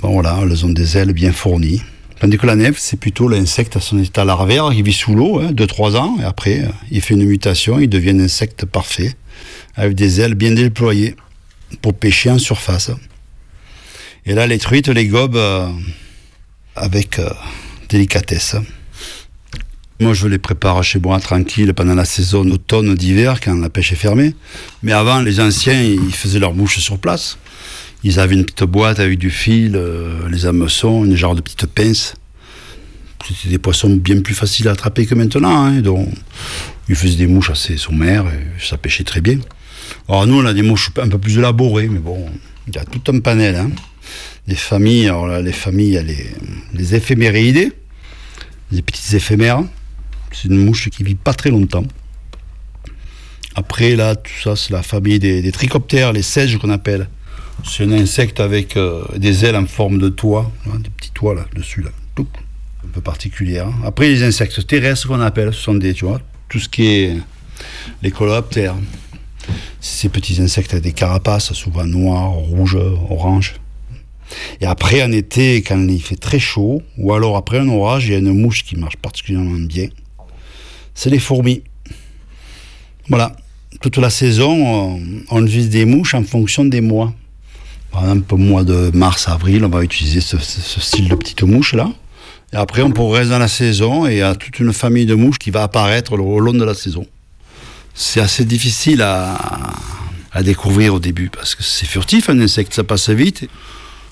[0.00, 1.82] Bon, voilà, elles ont des ailes bien fournies.
[2.20, 5.42] Tandis que la nymphe, c'est plutôt l'insecte à son état larvaire, il vit sous l'eau,
[5.42, 9.14] 2-3 ans, et après, il fait une mutation, il devient un insecte parfait,
[9.74, 11.14] avec des ailes bien déployées,
[11.80, 12.90] pour pêcher en surface.
[14.24, 15.68] Et là, les truites les gobent euh,
[16.74, 17.30] avec euh,
[17.88, 18.56] délicatesse.
[19.98, 23.92] Moi, je les prépare chez moi tranquille pendant la saison d'automne, d'hiver, quand la pêche
[23.92, 24.34] est fermée.
[24.82, 27.38] Mais avant, les anciens, ils faisaient leurs mouches sur place.
[28.02, 31.66] Ils avaient une petite boîte avec du fil, euh, les hameçons, une genre de petite
[31.66, 32.14] pince.
[33.26, 35.64] C'était des poissons bien plus faciles à attraper que maintenant.
[35.64, 36.08] hein, donc,
[36.88, 39.38] ils faisaient des mouches assez sommaires et ça pêchait très bien.
[40.08, 42.26] Alors nous, on a des mouches un peu plus élaborées, mais bon,
[42.68, 43.56] il y a tout un panel.
[43.56, 43.70] Hein.
[44.46, 46.30] Les familles, alors là, les familles, il y a les,
[46.74, 47.72] les
[48.72, 49.62] les petites éphémères.
[50.32, 51.84] C'est une mouche qui vit pas très longtemps.
[53.54, 57.08] Après, là, tout ça, c'est la famille des, trichoptères, les seiges qu'on appelle.
[57.64, 61.34] C'est un insecte avec euh, des ailes en forme de toit, hein, des petits toits
[61.34, 61.90] là, dessus, là.
[62.14, 62.28] Touc.
[62.84, 63.68] un peu particulière.
[63.82, 66.20] Après, les insectes terrestres qu'on appelle, ce sont des, tu vois,
[66.50, 67.16] tout ce qui est
[68.02, 68.74] les coléoptères.
[69.80, 72.78] Ces petits insectes avec des carapaces, souvent noires, rouges,
[73.10, 73.54] oranges.
[74.60, 78.12] Et après, en été, quand il fait très chaud, ou alors après un orage, il
[78.12, 79.88] y a une mouche qui marche particulièrement bien.
[80.94, 81.62] C'est les fourmis.
[83.08, 83.36] Voilà.
[83.80, 84.98] Toute la saison,
[85.30, 87.12] on, vise des mouches en fonction des mois.
[87.92, 91.42] Par exemple, mois de mars, avril, on va utiliser ce, ce- ce style de petite
[91.42, 91.90] mouche là.
[92.52, 95.14] Et après, on progresse dans la saison et il y a toute une famille de
[95.14, 97.04] mouches qui va apparaître au long de la saison.
[97.98, 99.34] C'est assez difficile à,
[100.42, 103.48] découvrir au début parce que c'est furtif un insecte, ça passe vite.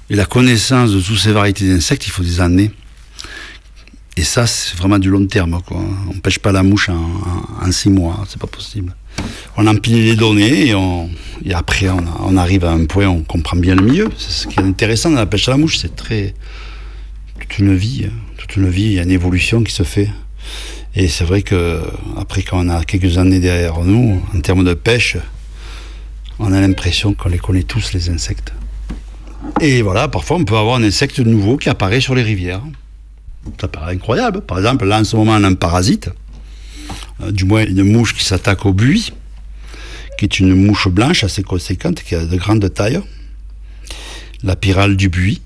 [0.09, 2.70] Et la connaissance de toutes ces variétés d'insectes, il faut des années.
[4.16, 5.61] Et ça, c'est vraiment du long terme.
[5.70, 8.95] On ne pêche pas la mouche en, six mois, c'est pas possible.
[9.59, 10.70] On empile les données
[11.45, 14.09] et, après on, arrive à un point où on comprend bien le milieu.
[14.16, 16.35] C'est ce qui est intéressant dans la pêche à la mouche, c'est très
[17.39, 18.09] toute une vie,
[18.39, 20.09] toute une vie, il y a une évolution qui se fait.
[20.97, 21.82] Et c'est vrai que
[22.16, 25.16] après quand on a quelques années derrière nous, en termes de pêche,
[26.38, 28.53] on a l'impression qu'on les connaît tous les insectes.
[29.61, 32.62] Et voilà, parfois on peut avoir un insecte nouveau qui apparaît sur les rivières.
[33.61, 34.40] Ça paraît incroyable.
[34.40, 36.11] Par exemple, là en ce moment on a un parasite,
[37.22, 39.12] euh, du moins une mouche qui s'attaque au buis,
[40.16, 43.01] qui est une mouche blanche assez conséquente, qui a de grandes tailles.
[44.45, 45.40] La pyrale du buis,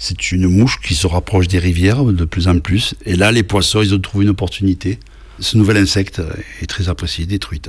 [0.00, 2.94] c'est une mouche qui se rapproche des rivières de plus en plus.
[3.04, 4.98] Et là, les poissons, ils ont trouvé une opportunité.
[5.40, 6.22] Ce nouvel insecte
[6.62, 7.68] est très apprécié, des truites.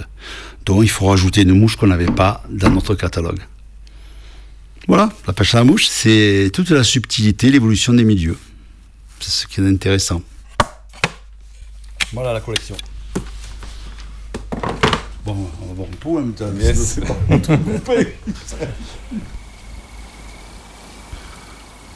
[0.65, 3.41] Donc il faut rajouter une mouche qu'on n'avait pas dans notre catalogue.
[4.87, 8.37] Voilà, la pêche à la mouche, c'est toute la subtilité, l'évolution des milieux.
[9.19, 10.21] C'est ce qui est intéressant.
[12.13, 12.77] Voilà la collection.
[15.25, 16.51] Bon, on va voir un pot en même temps.
[16.57, 16.77] Yes.
[16.95, 18.15] C'est pas tout coupé.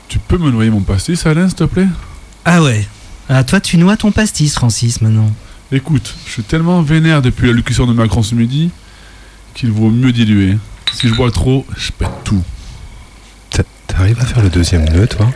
[0.08, 1.88] Tu peux me noyer mon pastis, Alain, s'il te plaît
[2.46, 2.88] Ah ouais.
[3.30, 5.32] Ah, toi, tu noies ton pastis, Francis, maintenant.
[5.72, 8.70] Écoute, je suis tellement vénère depuis l'allocution de Macron ce midi
[9.54, 10.58] qu'il vaut mieux diluer.
[10.94, 12.44] Si je bois trop, je pète tout.
[13.88, 15.32] T'arrives à faire le deuxième nœud, toi?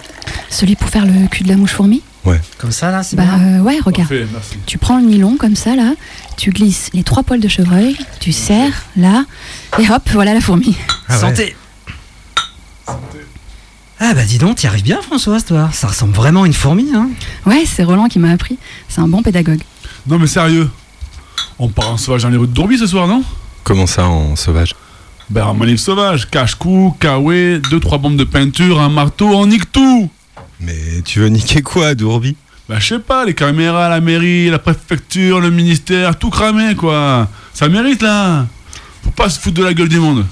[0.50, 2.02] Celui pour faire le cul de la mouche fourmi?
[2.26, 2.42] Ouais.
[2.58, 4.10] Comme ça, là, c'est Bah bien euh, ouais, regarde.
[4.10, 4.58] Parfait, merci.
[4.66, 5.94] Tu prends le nylon comme ça là,
[6.36, 9.24] tu glisses les trois poils de chevreuil, tu serres là,
[9.80, 10.76] et hop, voilà la fourmi.
[11.08, 11.20] Ah ouais.
[11.22, 11.56] Santé.
[14.00, 15.70] Ah bah dis donc, t'y arrives bien, Françoise, toi.
[15.74, 17.10] Ça ressemble vraiment à une fourmi, hein.
[17.46, 18.58] Ouais, c'est Roland qui m'a appris.
[18.88, 19.62] C'est un bon pédagogue.
[20.08, 20.70] Non mais sérieux,
[21.58, 23.24] on part en sauvage dans les rues de Dourbis ce soir, non?
[23.64, 24.74] Comment ça en sauvage?
[25.30, 29.72] Ben en manif sauvage, cache-cou, kawaii, deux trois bombes de peinture, un marteau, on nique
[29.72, 30.10] tout
[30.62, 32.36] Mais tu veux niquer quoi, Dourbi
[32.70, 37.28] Bah, je sais pas, les caméras, la mairie, la préfecture, le ministère, tout cramé, quoi.
[37.54, 38.48] Ça mérite, là.
[39.04, 40.26] Faut pas se foutre de la gueule du monde.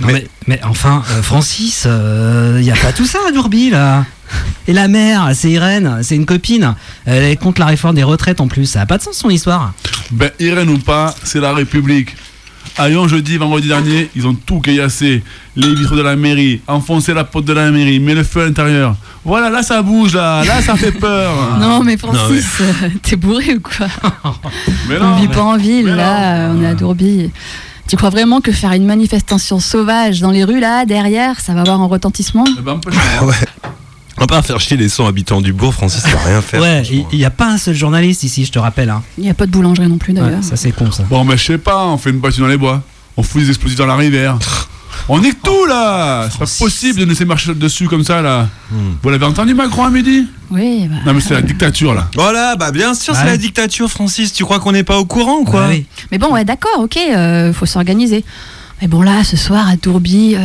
[0.00, 0.26] Mais...
[0.46, 4.04] mais, enfin, euh, Francis, il euh, n'y a pas tout ça à Dourbi, là.
[4.66, 6.74] Et la mère, c'est Irène, c'est une copine.
[7.06, 8.66] Elle est contre la réforme des retraites en plus.
[8.66, 9.72] Ça n'a pas de sens son histoire.
[10.10, 12.14] Ben, Irène ou pas, c'est la République.
[12.76, 15.24] À Lyon, jeudi, vendredi dernier, ils ont tout caillassé.
[15.56, 18.44] Les vitres de la mairie, enfoncé la porte de la mairie, mais le feu à
[18.44, 18.94] l'intérieur.
[19.24, 21.58] Voilà, là ça bouge, là, là ça fait peur.
[21.60, 23.88] non, mais Francis, euh, t'es bourré ou quoi
[24.88, 27.30] mais On vit pas en ville, là, on est à Dourbi.
[27.88, 31.62] Tu crois vraiment que faire une manifestation sauvage dans les rues, là, derrière, ça va
[31.62, 32.78] avoir un retentissement eh ben,
[33.22, 33.34] Ouais.
[34.18, 36.60] On va pas faire chier les 100 habitants du bourg, Francis, ça va rien faire.
[36.60, 36.82] Ouais,
[37.12, 38.90] il n'y a pas un seul journaliste ici, je te rappelle.
[38.90, 39.02] Hein.
[39.16, 40.42] Il n'y a pas de boulangerie non plus d'ailleurs.
[40.42, 41.04] ça c'est con ça.
[41.04, 42.82] Bon, mais je sais pas, on fait une battue dans les bois.
[43.16, 44.38] On fout des explosifs dans la rivière.
[45.08, 48.48] On nique tout là C'est pas possible de nous laisser marcher dessus comme ça là.
[48.70, 48.94] Hmm.
[49.02, 50.26] Vous l'avez entendu Macron à midi?
[50.50, 50.86] Oui.
[50.88, 50.96] Bah...
[51.06, 52.08] Non mais c'est la dictature là.
[52.14, 54.32] Voilà, bah bien sûr c'est la dictature Francis.
[54.32, 55.62] Tu crois qu'on n'est pas au courant ou quoi?
[55.62, 55.86] Bah oui.
[56.10, 58.24] Mais bon ouais d'accord, ok, euh, faut s'organiser.
[58.80, 60.40] Mais bon, là, ce soir, à Tourbi, euh,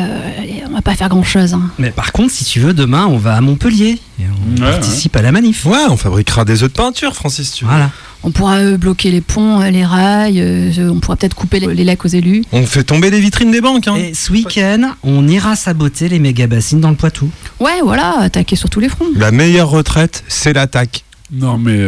[0.67, 1.53] on va pas faire grand-chose.
[1.53, 1.69] Hein.
[1.77, 3.99] Mais par contre, si tu veux, demain, on va à Montpellier.
[4.19, 4.23] Et
[4.57, 5.65] on participe à la manif.
[5.65, 7.91] Ouais, on fabriquera des œufs de peinture, Francis, tu Voilà.
[8.23, 10.41] On pourra euh, bloquer les ponts, euh, les rails,
[10.79, 12.43] on pourra peut-être couper les, les, lacs aux élus.
[12.51, 13.87] On fait tomber les vitrines des banques.
[13.87, 13.95] Hein.
[13.95, 17.29] Et ce week-end, on ira saboter les méga bassines dans le Poitou.
[17.59, 19.07] Ouais, voilà, attaquer sur tous les fronts.
[19.15, 21.03] La meilleure retraite, c'est l'attaque.
[21.31, 21.79] Non, mais.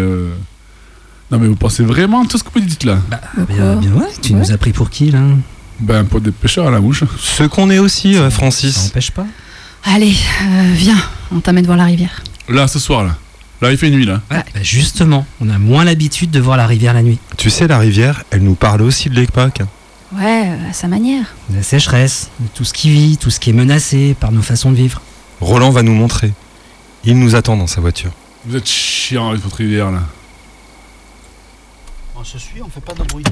[1.31, 2.99] Non, mais vous pensez vraiment tout ce que vous dites là?
[3.09, 3.19] Bah,
[3.49, 5.21] bien, bien ouais, tu nous as pris pour qui là?
[5.79, 7.03] Ben, pour des pêcheurs à la mouche.
[7.19, 8.75] Ce qu'on est aussi, euh, Francis.
[8.75, 9.25] Ça n'empêche pas.
[9.83, 10.13] Allez,
[10.43, 10.97] euh, viens,
[11.31, 12.23] on t'amène voir la rivière.
[12.47, 13.17] Là, ce soir, là.
[13.61, 14.21] Là, il fait nuit, là.
[14.29, 17.19] Ouais, bah justement, on a moins l'habitude de voir la rivière la nuit.
[17.37, 19.61] Tu sais, la rivière, elle nous parle aussi de l'époque.
[20.13, 21.33] Ouais, à sa manière.
[21.53, 24.71] La sécheresse, de tout ce qui vit, tout ce qui est menacé par nos façons
[24.71, 25.01] de vivre.
[25.41, 26.31] Roland va nous montrer.
[27.03, 28.11] Il nous attend dans sa voiture.
[28.45, 30.01] Vous êtes chiant avec votre rivière, là.
[32.15, 33.23] On se suit, on fait pas de bruit.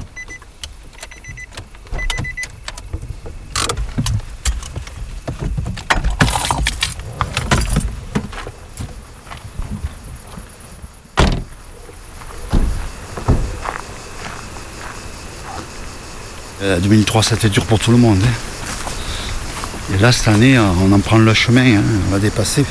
[16.64, 18.18] Euh, 2003, c'était dur pour tout le monde.
[18.24, 19.94] Hein.
[19.94, 21.82] Et là, cette année, on en prend le chemin, hein.
[22.08, 22.64] on va dépasser.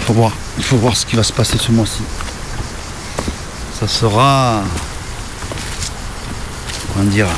[0.00, 2.02] Il faut voir, il faut voir ce qui va se passer ce mois-ci.
[3.78, 4.64] Ça sera,
[6.92, 7.28] comment dire,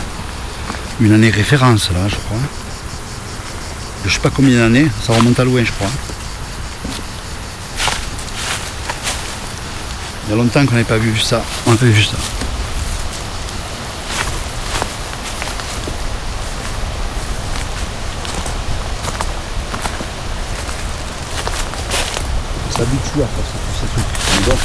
[1.01, 2.39] une année référence là, je crois.
[4.07, 5.91] Je sais pas combien d'années, ça remonte à loin, je crois.
[10.27, 11.45] Il y a longtemps qu'on n'avait pas vu ça.
[11.67, 12.17] On n'a pas vu ça.
[22.77, 24.49] S'habitue à faire tous ces trucs.
[24.49, 24.59] Donc,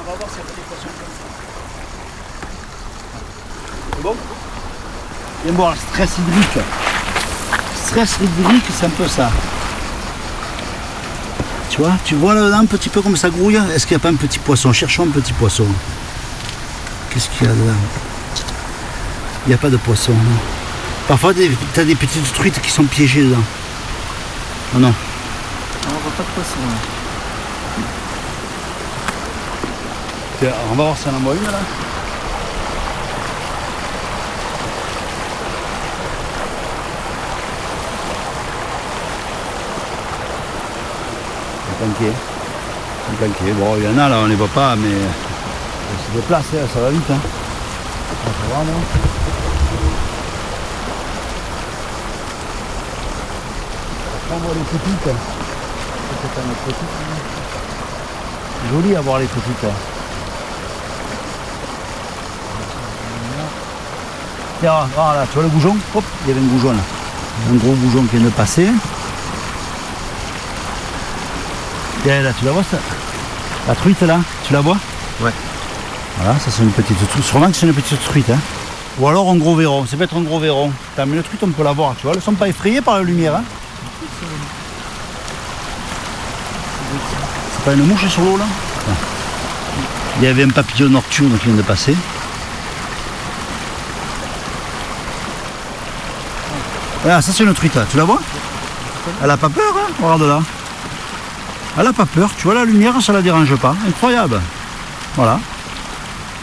[0.00, 1.26] on va voir s'il y a des poissons comme ça.
[3.94, 4.16] C'est bon
[5.58, 6.64] Stress hydrique.
[7.74, 9.28] Stress hydrique, c'est un peu ça.
[11.68, 13.60] Tu vois, tu vois là, un petit peu comme ça grouille.
[13.74, 14.72] Est-ce qu'il n'y a pas un petit poisson?
[14.72, 15.66] Cherchons un petit poisson.
[17.10, 17.72] Qu'est-ce qu'il y a là?
[19.46, 20.12] Il n'y a pas de poisson.
[20.12, 20.38] Non.
[21.08, 23.42] Parfois, tu as des petites truites qui sont piégées dedans.
[24.74, 24.94] Non, non.
[25.86, 26.60] On voit pas de poisson.
[30.42, 30.54] Là.
[30.70, 31.58] On va voir si on en voit une là.
[43.18, 43.52] Planqué.
[43.52, 46.66] Bon, il y en a là, on les voit pas, mais on se déplace, hein,
[46.72, 47.10] ça va vite.
[47.10, 47.18] Hein.
[48.50, 48.56] Va,
[54.30, 55.08] on voit les petites.
[58.60, 59.64] C'est joli à voir les petites.
[59.64, 59.74] Hein.
[64.60, 66.82] Tiens, voilà, tu vois le bougeon Hop, il y avait un bougeon là.
[67.50, 68.68] Un gros bougeon qui vient de passer.
[72.08, 72.78] Tiens, là, tu la vois ça
[73.68, 74.78] La truite là, tu la vois
[75.20, 75.30] Ouais.
[76.16, 77.22] Voilà, ça c'est une petite truite.
[77.22, 78.30] Sûrement que c'est une petite truite.
[78.30, 78.38] Hein.
[78.98, 80.72] Ou alors un gros verron, ça peut être un gros verron.
[80.96, 82.96] T'as mais le truite on peut la voir, tu vois, elles sont pas effrayées par
[82.96, 83.34] la lumière.
[83.34, 83.44] Hein.
[87.52, 88.46] C'est pas une mouche sur l'eau là
[90.16, 91.94] Il y avait un papillon nocturne qui vient de passer.
[97.06, 97.84] Ah, ça c'est une truite, là.
[97.90, 98.22] tu la vois?
[99.22, 99.92] Elle a pas peur, hein?
[100.00, 100.40] Regarde là.
[101.76, 103.74] Elle a pas peur, tu vois la lumière, ça la dérange pas.
[103.86, 104.40] Incroyable.
[105.16, 105.38] Voilà.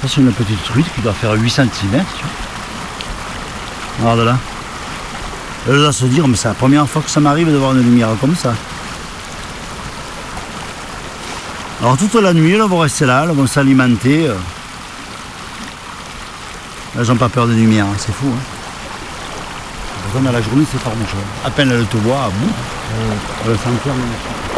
[0.02, 2.04] Ça c'est une petite truite qui doit faire 8 cm.
[4.00, 4.38] Regarde là.
[5.68, 7.82] Elle doit se dire, mais c'est la première fois que ça m'arrive de voir une
[7.82, 8.54] lumière comme ça.
[11.82, 14.28] Alors toute la nuit, elles vont rester là, elles vont s'alimenter.
[14.28, 14.36] euh.
[16.98, 18.28] Elles n'ont pas peur des lumières, hein, c'est fou.
[18.28, 20.22] Hein.
[20.24, 20.94] Dans la journée, c'est hein.
[21.46, 22.54] À peine elles te voient, à bout,
[23.46, 24.55] elles s'enferment.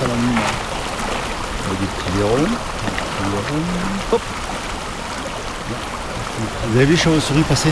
[0.00, 2.36] Avec des petits verrons.
[2.36, 3.62] des petits verrons.
[4.12, 4.20] Hop.
[6.70, 7.70] Vous avez vu les chauves-souris passer?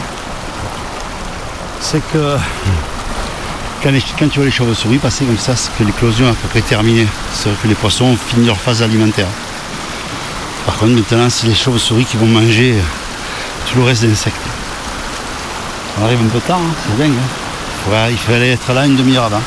[1.80, 2.36] C'est que
[3.82, 6.34] quand, les- quand tu vois les chauves-souris passer comme ça, c'est que l'éclosion est à
[6.34, 7.06] peu près terminée.
[7.32, 9.28] C'est que les poissons ont fini leur phase alimentaire.
[10.64, 12.82] Par contre, maintenant, c'est les chauves-souris qui vont manger euh,
[13.70, 14.36] tout le reste des insectes.
[16.00, 17.12] On arrive un peu tard, hein, c'est dingue.
[17.14, 18.08] hein.
[18.10, 19.40] Il fallait être là une demi-heure avant.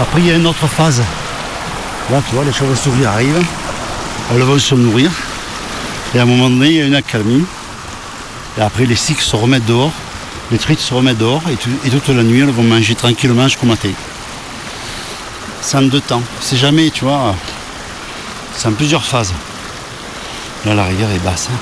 [0.00, 1.02] Après, il y a une autre phase.
[2.10, 3.42] Là, tu vois, les chauves-souris arrivent.
[4.32, 5.10] Elles vont se nourrir.
[6.14, 7.44] Et à un moment donné, il y a une accalmie.
[8.58, 9.92] Et après, les cycles se remettent dehors.
[10.50, 11.42] Les truites se remettent dehors.
[11.50, 13.90] Et, tout- et toute la nuit, elles vont manger tranquillement jusqu'au matin.
[15.62, 16.22] C'est en deux temps.
[16.40, 17.34] C'est jamais, tu vois.
[18.56, 19.32] C'est en plusieurs phases.
[20.66, 21.48] Là, la rivière est basse.
[21.52, 21.56] hein.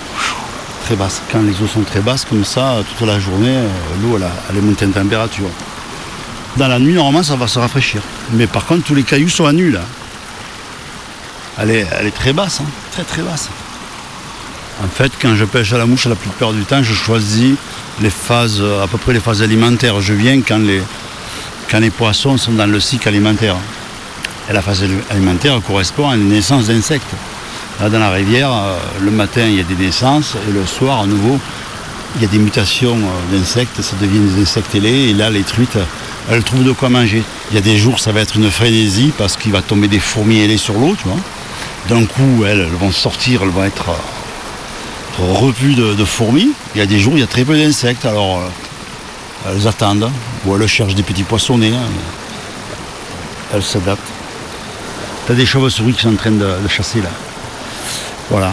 [0.84, 1.22] Très basse.
[1.30, 3.68] Quand les eaux sont très basses, comme ça, toute la journée, euh,
[4.02, 5.48] l'eau, elle, elle est montée en température.
[6.56, 8.02] Dans la nuit, normalement, ça va se rafraîchir.
[8.32, 9.80] Mais par contre, tous les cailloux sont à nu, là.
[11.58, 12.66] Elle est, elle est très basse, hein.
[12.92, 13.48] très très basse.
[14.82, 17.54] En fait, quand je pêche à la mouche, la plupart du temps, je choisis
[18.00, 20.00] les phases, à peu près les phases alimentaires.
[20.00, 20.82] Je viens quand les,
[21.70, 23.56] quand les poissons sont dans le cycle alimentaire.
[24.48, 27.14] Et la phase alimentaire correspond à une naissance d'insectes.
[27.80, 31.00] Là, dans la rivière, euh, le matin, il y a des naissances, et le soir,
[31.00, 31.38] à nouveau,
[32.16, 35.42] il y a des mutations euh, d'insectes, ça devient des insectes ailés, et là, les
[35.42, 35.78] truites,
[36.30, 37.22] elles trouvent de quoi manger.
[37.50, 39.98] Il y a des jours, ça va être une frénésie, parce qu'il va tomber des
[39.98, 41.18] fourmis ailées sur l'eau, tu vois.
[41.88, 46.50] D'un coup, elles, vont sortir, elles vont être euh, repues de, fourmis.
[46.74, 50.10] Il y a des jours, il y a très peu d'insectes, alors euh, elles attendent,
[50.46, 51.88] ou elles cherchent des petits poissonnets, hein,
[53.52, 54.00] elles s'adaptent.
[55.26, 57.10] T'as des chauves-souris qui sont en train de, de chasser là.
[58.30, 58.52] Voilà.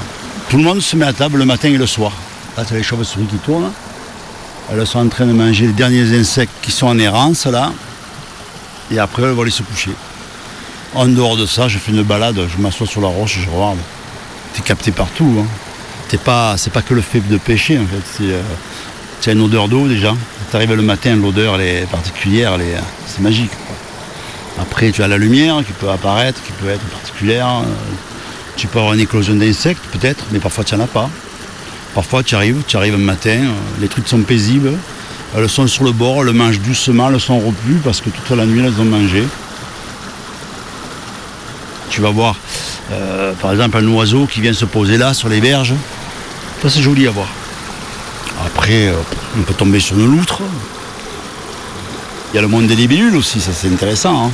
[0.49, 2.11] Tout le monde se met à table le matin et le soir.
[2.57, 3.72] Là, t'as les chauves-souris qui tournent.
[4.72, 7.72] Elles sont en train de manger les derniers insectes qui sont en errance là.
[8.91, 9.91] Et après, elles vont aller se coucher.
[10.95, 13.78] En dehors de ça, je fais une balade, je m'assois sur la roche je regarde.
[14.53, 15.38] T'es capté partout.
[15.41, 15.45] Hein.
[16.07, 18.01] T'es pas, c'est pas que le fait de pêcher en fait.
[18.17, 18.41] C'est, euh,
[19.22, 20.15] tu as une odeur d'eau déjà.
[20.49, 23.51] Tu arrives le matin, l'odeur elle est particulière, elle est- c'est magique.
[24.59, 27.61] Après, tu as la lumière qui peut apparaître, qui peut être particulière.
[28.57, 31.09] Tu peux avoir une éclosion d'insectes peut-être, mais parfois tu n'en as pas.
[31.95, 34.73] Parfois tu arrives, tu arrives un matin, euh, les trucs sont paisibles,
[35.35, 38.45] elles sont sur le bord, elles mangent doucement, elles sont repues parce que toute la
[38.45, 39.23] nuit elles ont mangé.
[41.89, 42.35] Tu vas voir
[42.91, 45.73] euh, par exemple un oiseau qui vient se poser là sur les berges.
[46.61, 47.27] Ça c'est joli à voir.
[48.45, 48.93] Après, euh,
[49.37, 50.41] on peut tomber sur une loutre.
[52.31, 54.27] Il y a le monde des libellules aussi, ça c'est intéressant.
[54.27, 54.31] hein.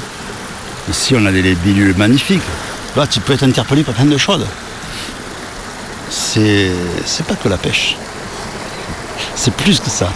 [0.90, 2.42] Ici on a des libellules magnifiques.
[2.98, 4.46] Là tu peux être interpellé par plein de choses.
[6.36, 6.70] C'est.
[7.06, 7.96] c'est pas que la pêche.
[9.36, 10.12] C'est plus que ça.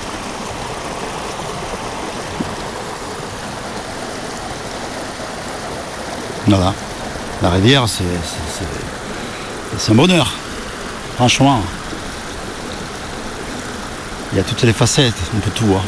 [6.45, 6.74] Voilà.
[7.41, 8.03] La rivière, c'est.
[9.89, 10.34] un bonheur.
[11.15, 11.61] Franchement.
[14.34, 15.84] Il y a toutes les facettes, on peut tout voir.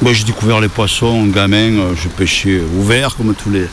[0.00, 3.68] Moi, j'ai découvert les poissons, gamin, euh, je pêchais ouvert comme tous les,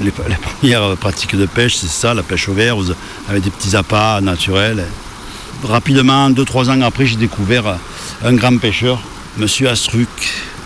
[0.00, 2.76] les, premières pratiques de pêche, c'est ça, la pêche au verre,
[3.28, 4.84] avec des petits appâts naturels.
[5.62, 7.78] Rapidement, deux, trois ans après, j'ai découvert
[8.24, 9.00] un grand pêcheur,
[9.38, 10.08] Monsieur Astruc,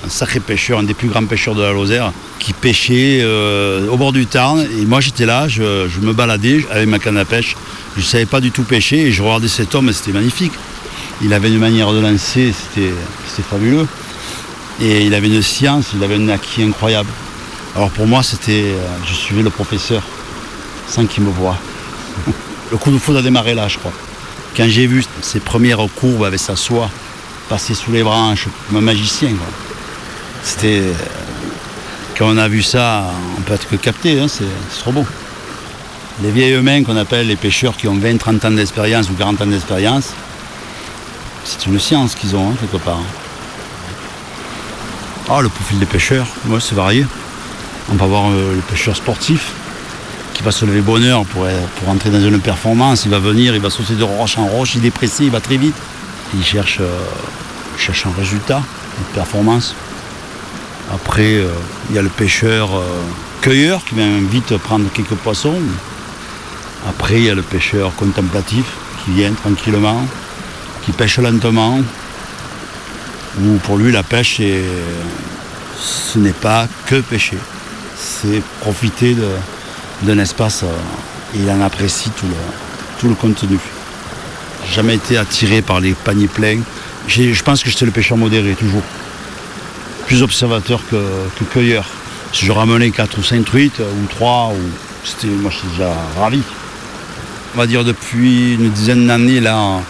[0.05, 3.97] un sacré pêcheur, un des plus grands pêcheurs de la Lozère, qui pêchait euh, au
[3.97, 4.67] bord du Tarn.
[4.79, 5.63] Et moi, j'étais là, je,
[6.01, 7.57] me baladais avec ma canne à pêche.
[7.97, 10.53] Je ne savais pas du tout pêcher et je regardais cet homme et c'était magnifique.
[11.23, 12.93] Il avait une manière de lancer, c'était
[13.43, 13.87] fabuleux.
[14.81, 17.11] Et il avait une science, il avait un acquis incroyable.
[17.77, 20.03] Alors pour moi, c'était, euh, je suivais le professeur
[20.89, 21.57] sans qu'il me voie.
[22.73, 23.93] le coup de foudre a démarré là, je crois.
[24.57, 26.91] Quand j'ai vu ses premières courbes avec sa soie
[27.49, 29.47] passer sous les branches, comme un magicien, quoi.
[30.43, 30.81] C'était.
[30.83, 30.93] euh,
[32.19, 33.05] Quand on a vu ça,
[33.39, 34.45] on peut être que capté, hein, c'est
[34.81, 35.07] trop beau.
[36.23, 39.41] Les vieilles mains qu'on appelle les pêcheurs qui ont 20, 30 ans d'expérience ou 40
[39.43, 40.11] ans d'expérience,
[41.45, 43.01] c'est une science qu'ils ont, hein, quelque part.
[45.31, 47.07] Ah, le profil des pêcheurs, moi, c'est varié.
[47.93, 49.53] On va avoir euh, le pêcheur sportif
[50.33, 53.05] qui va se lever bonne heure pour, pour entrer dans une performance.
[53.05, 55.41] Il va venir, il va sauter de roche en roche, il est pressé, il va
[55.41, 55.75] très vite.
[56.35, 56.99] Il cherche, euh,
[57.77, 58.63] cherche un résultat,
[58.99, 59.75] une performance.
[60.93, 61.49] Après, euh,
[61.89, 62.71] il y a le pêcheur
[63.41, 65.61] cueilleur qui vient vite prendre quelques poissons.
[66.89, 68.67] Après, il y a le pêcheur contemplatif
[69.05, 70.07] qui vient tranquillement,
[70.85, 71.81] qui pêche lentement.
[73.65, 74.41] Pour lui, la pêche,
[75.77, 77.39] ce n'est pas que pêcher.
[78.03, 79.15] C'est profiter
[80.03, 82.35] d'un espace euh, et il en apprécie tout le,
[82.99, 83.59] tout le contenu.
[84.73, 86.61] Jamais été attiré par les paniers pleins.
[87.07, 88.83] Je pense que j'étais le pêcheur modéré, toujours
[90.07, 90.97] plus observateur que,
[91.39, 91.85] que cueilleur.
[92.33, 95.27] Si je ramenais 4 ou 5 truites, ou 3, ou...
[95.43, 96.43] moi je suis déjà ravi.
[97.55, 99.81] On va dire depuis une dizaine d'années, là,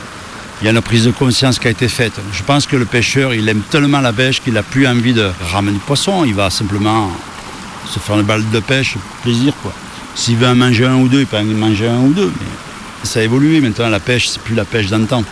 [0.60, 2.14] il y a une prise de conscience qui a été faite.
[2.32, 5.30] Je pense que le pêcheur, il aime tellement la pêche qu'il n'a plus envie de
[5.52, 6.24] ramener du poisson.
[6.24, 7.10] Il va simplement
[7.86, 9.72] se faire une balle de pêche, plaisir quoi.
[10.14, 12.32] S'il veut en manger un ou deux, il peut en manger un ou deux.
[12.40, 15.24] Mais ça a évolué maintenant, la pêche, c'est plus la pêche d'antan.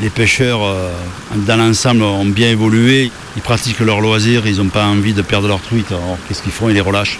[0.00, 0.90] Les pêcheurs, euh,
[1.46, 3.12] dans l'ensemble, ont bien évolué.
[3.36, 5.86] Ils pratiquent leur loisir, ils n'ont pas envie de perdre leur truite.
[5.92, 6.68] Alors qu'est-ce qu'ils font?
[6.68, 7.18] Ils les relâchent.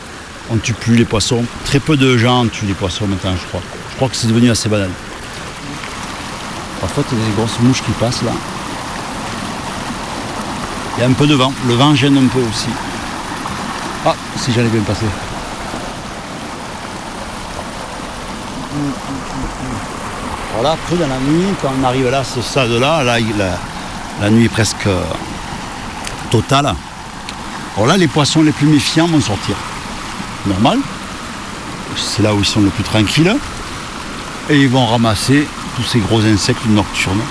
[0.50, 1.44] On ne tue plus les poissons.
[1.64, 3.62] Très peu de gens tuent les poissons maintenant, je crois.
[3.90, 4.90] Je crois que c'est devenu assez banal.
[6.80, 8.32] Parfois, il y a des grosses mouches qui passent là.
[10.96, 11.52] Il y a un peu de vent.
[11.66, 12.68] Le vent gêne un peu aussi.
[14.06, 15.06] Ah, si j'allais bien passer.
[20.54, 23.16] Voilà, après dans la nuit, quand on arrive là, ce stade-là, là,
[24.20, 25.02] la, nuit est presque euh,
[26.30, 26.74] totale.
[27.76, 29.56] Alors les poissons les plus méfiants vont sortir.
[30.46, 30.78] Normal.
[31.96, 33.34] C'est là où ils sont le plus tranquilles.
[34.50, 37.22] Et ils vont ramasser tous ces gros insectes nocturnes.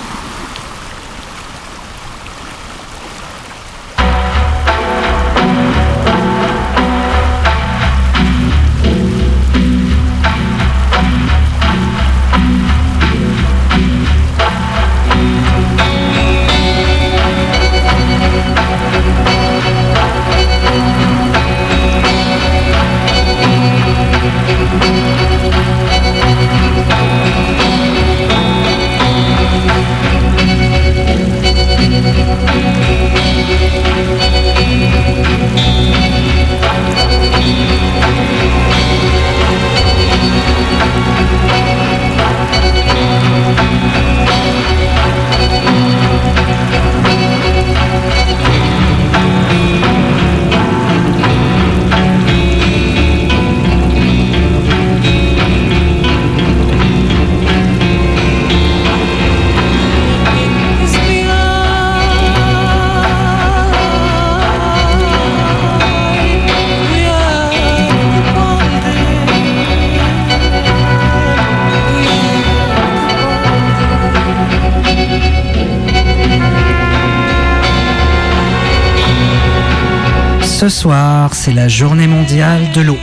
[80.84, 82.98] Soir, c'est la journée mondiale de l'eau.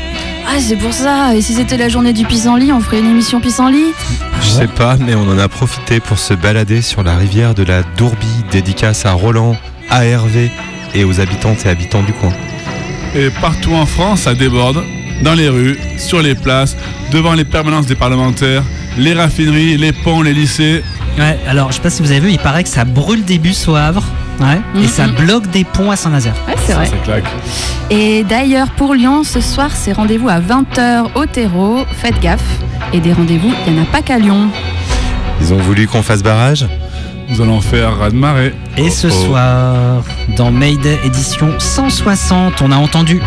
[0.48, 1.34] Ah, c'est pour ça.
[1.36, 3.92] Et si c'était la journée du pissenlit, on ferait une émission pissenlit?
[4.40, 7.64] Je sais pas, mais on en a profité pour se balader sur la rivière de
[7.64, 9.56] la Dourbie, dédicace à Roland,
[9.90, 10.52] à Hervé
[10.94, 12.32] et aux habitantes et habitants du coin.
[13.16, 14.84] Et partout en France, ça déborde.
[15.24, 16.78] Dans les rues, sur les places,
[17.12, 18.64] devant les permanences des parlementaires,
[19.00, 20.84] les raffineries, les ponts, les lycées.
[21.18, 23.40] Ouais, alors je sais pas si vous avez vu, il paraît que ça brûle des
[23.40, 24.06] bus au Havre.
[24.42, 24.60] Ouais.
[24.84, 26.34] Et ça bloque des ponts à Saint-Nazaire.
[26.48, 26.86] Ouais, c'est vrai.
[26.88, 27.26] Ça claque.
[27.92, 31.86] Et d'ailleurs, pour Lyon, ce soir, c'est rendez-vous à 20h au terreau.
[31.94, 32.42] Faites gaffe.
[32.92, 34.48] Et des rendez-vous, il n'y en a pas qu'à Lyon.
[35.40, 36.66] Ils ont voulu qu'on fasse barrage?
[37.30, 38.54] Nous allons faire raz-de-marée.
[38.78, 39.26] Et ce Oh, oh.
[39.26, 40.04] soir,
[40.36, 43.22] dans Mayday édition 160, on a entendu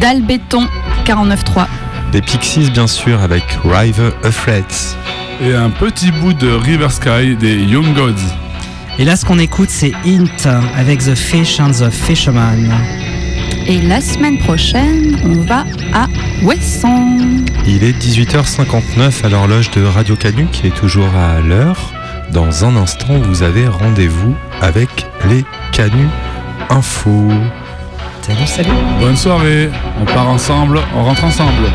[0.00, 0.66] Dalle béton
[1.06, 1.66] 49.3.
[2.12, 4.64] Des Pixies, bien sûr, avec River Afraid.
[5.42, 8.12] Et un petit bout de River Sky des Young Gods.
[8.98, 12.70] Et là, ce qu'on écoute, c'est Int avec The Fish and the Fisherman.
[13.66, 15.64] Et la semaine prochaine, on va
[15.94, 16.06] à
[16.42, 17.16] Ouessant.
[17.66, 21.92] Il est 18h59 à l'horloge de Radio Canu qui est toujours à l'heure.
[22.32, 26.06] Dans un instant, vous avez rendez-vous avec les Canu
[26.68, 27.28] Info.
[28.22, 28.70] Salut, salut.
[29.00, 29.70] Bonne soirée.
[30.00, 31.66] On part ensemble, on rentre ensemble.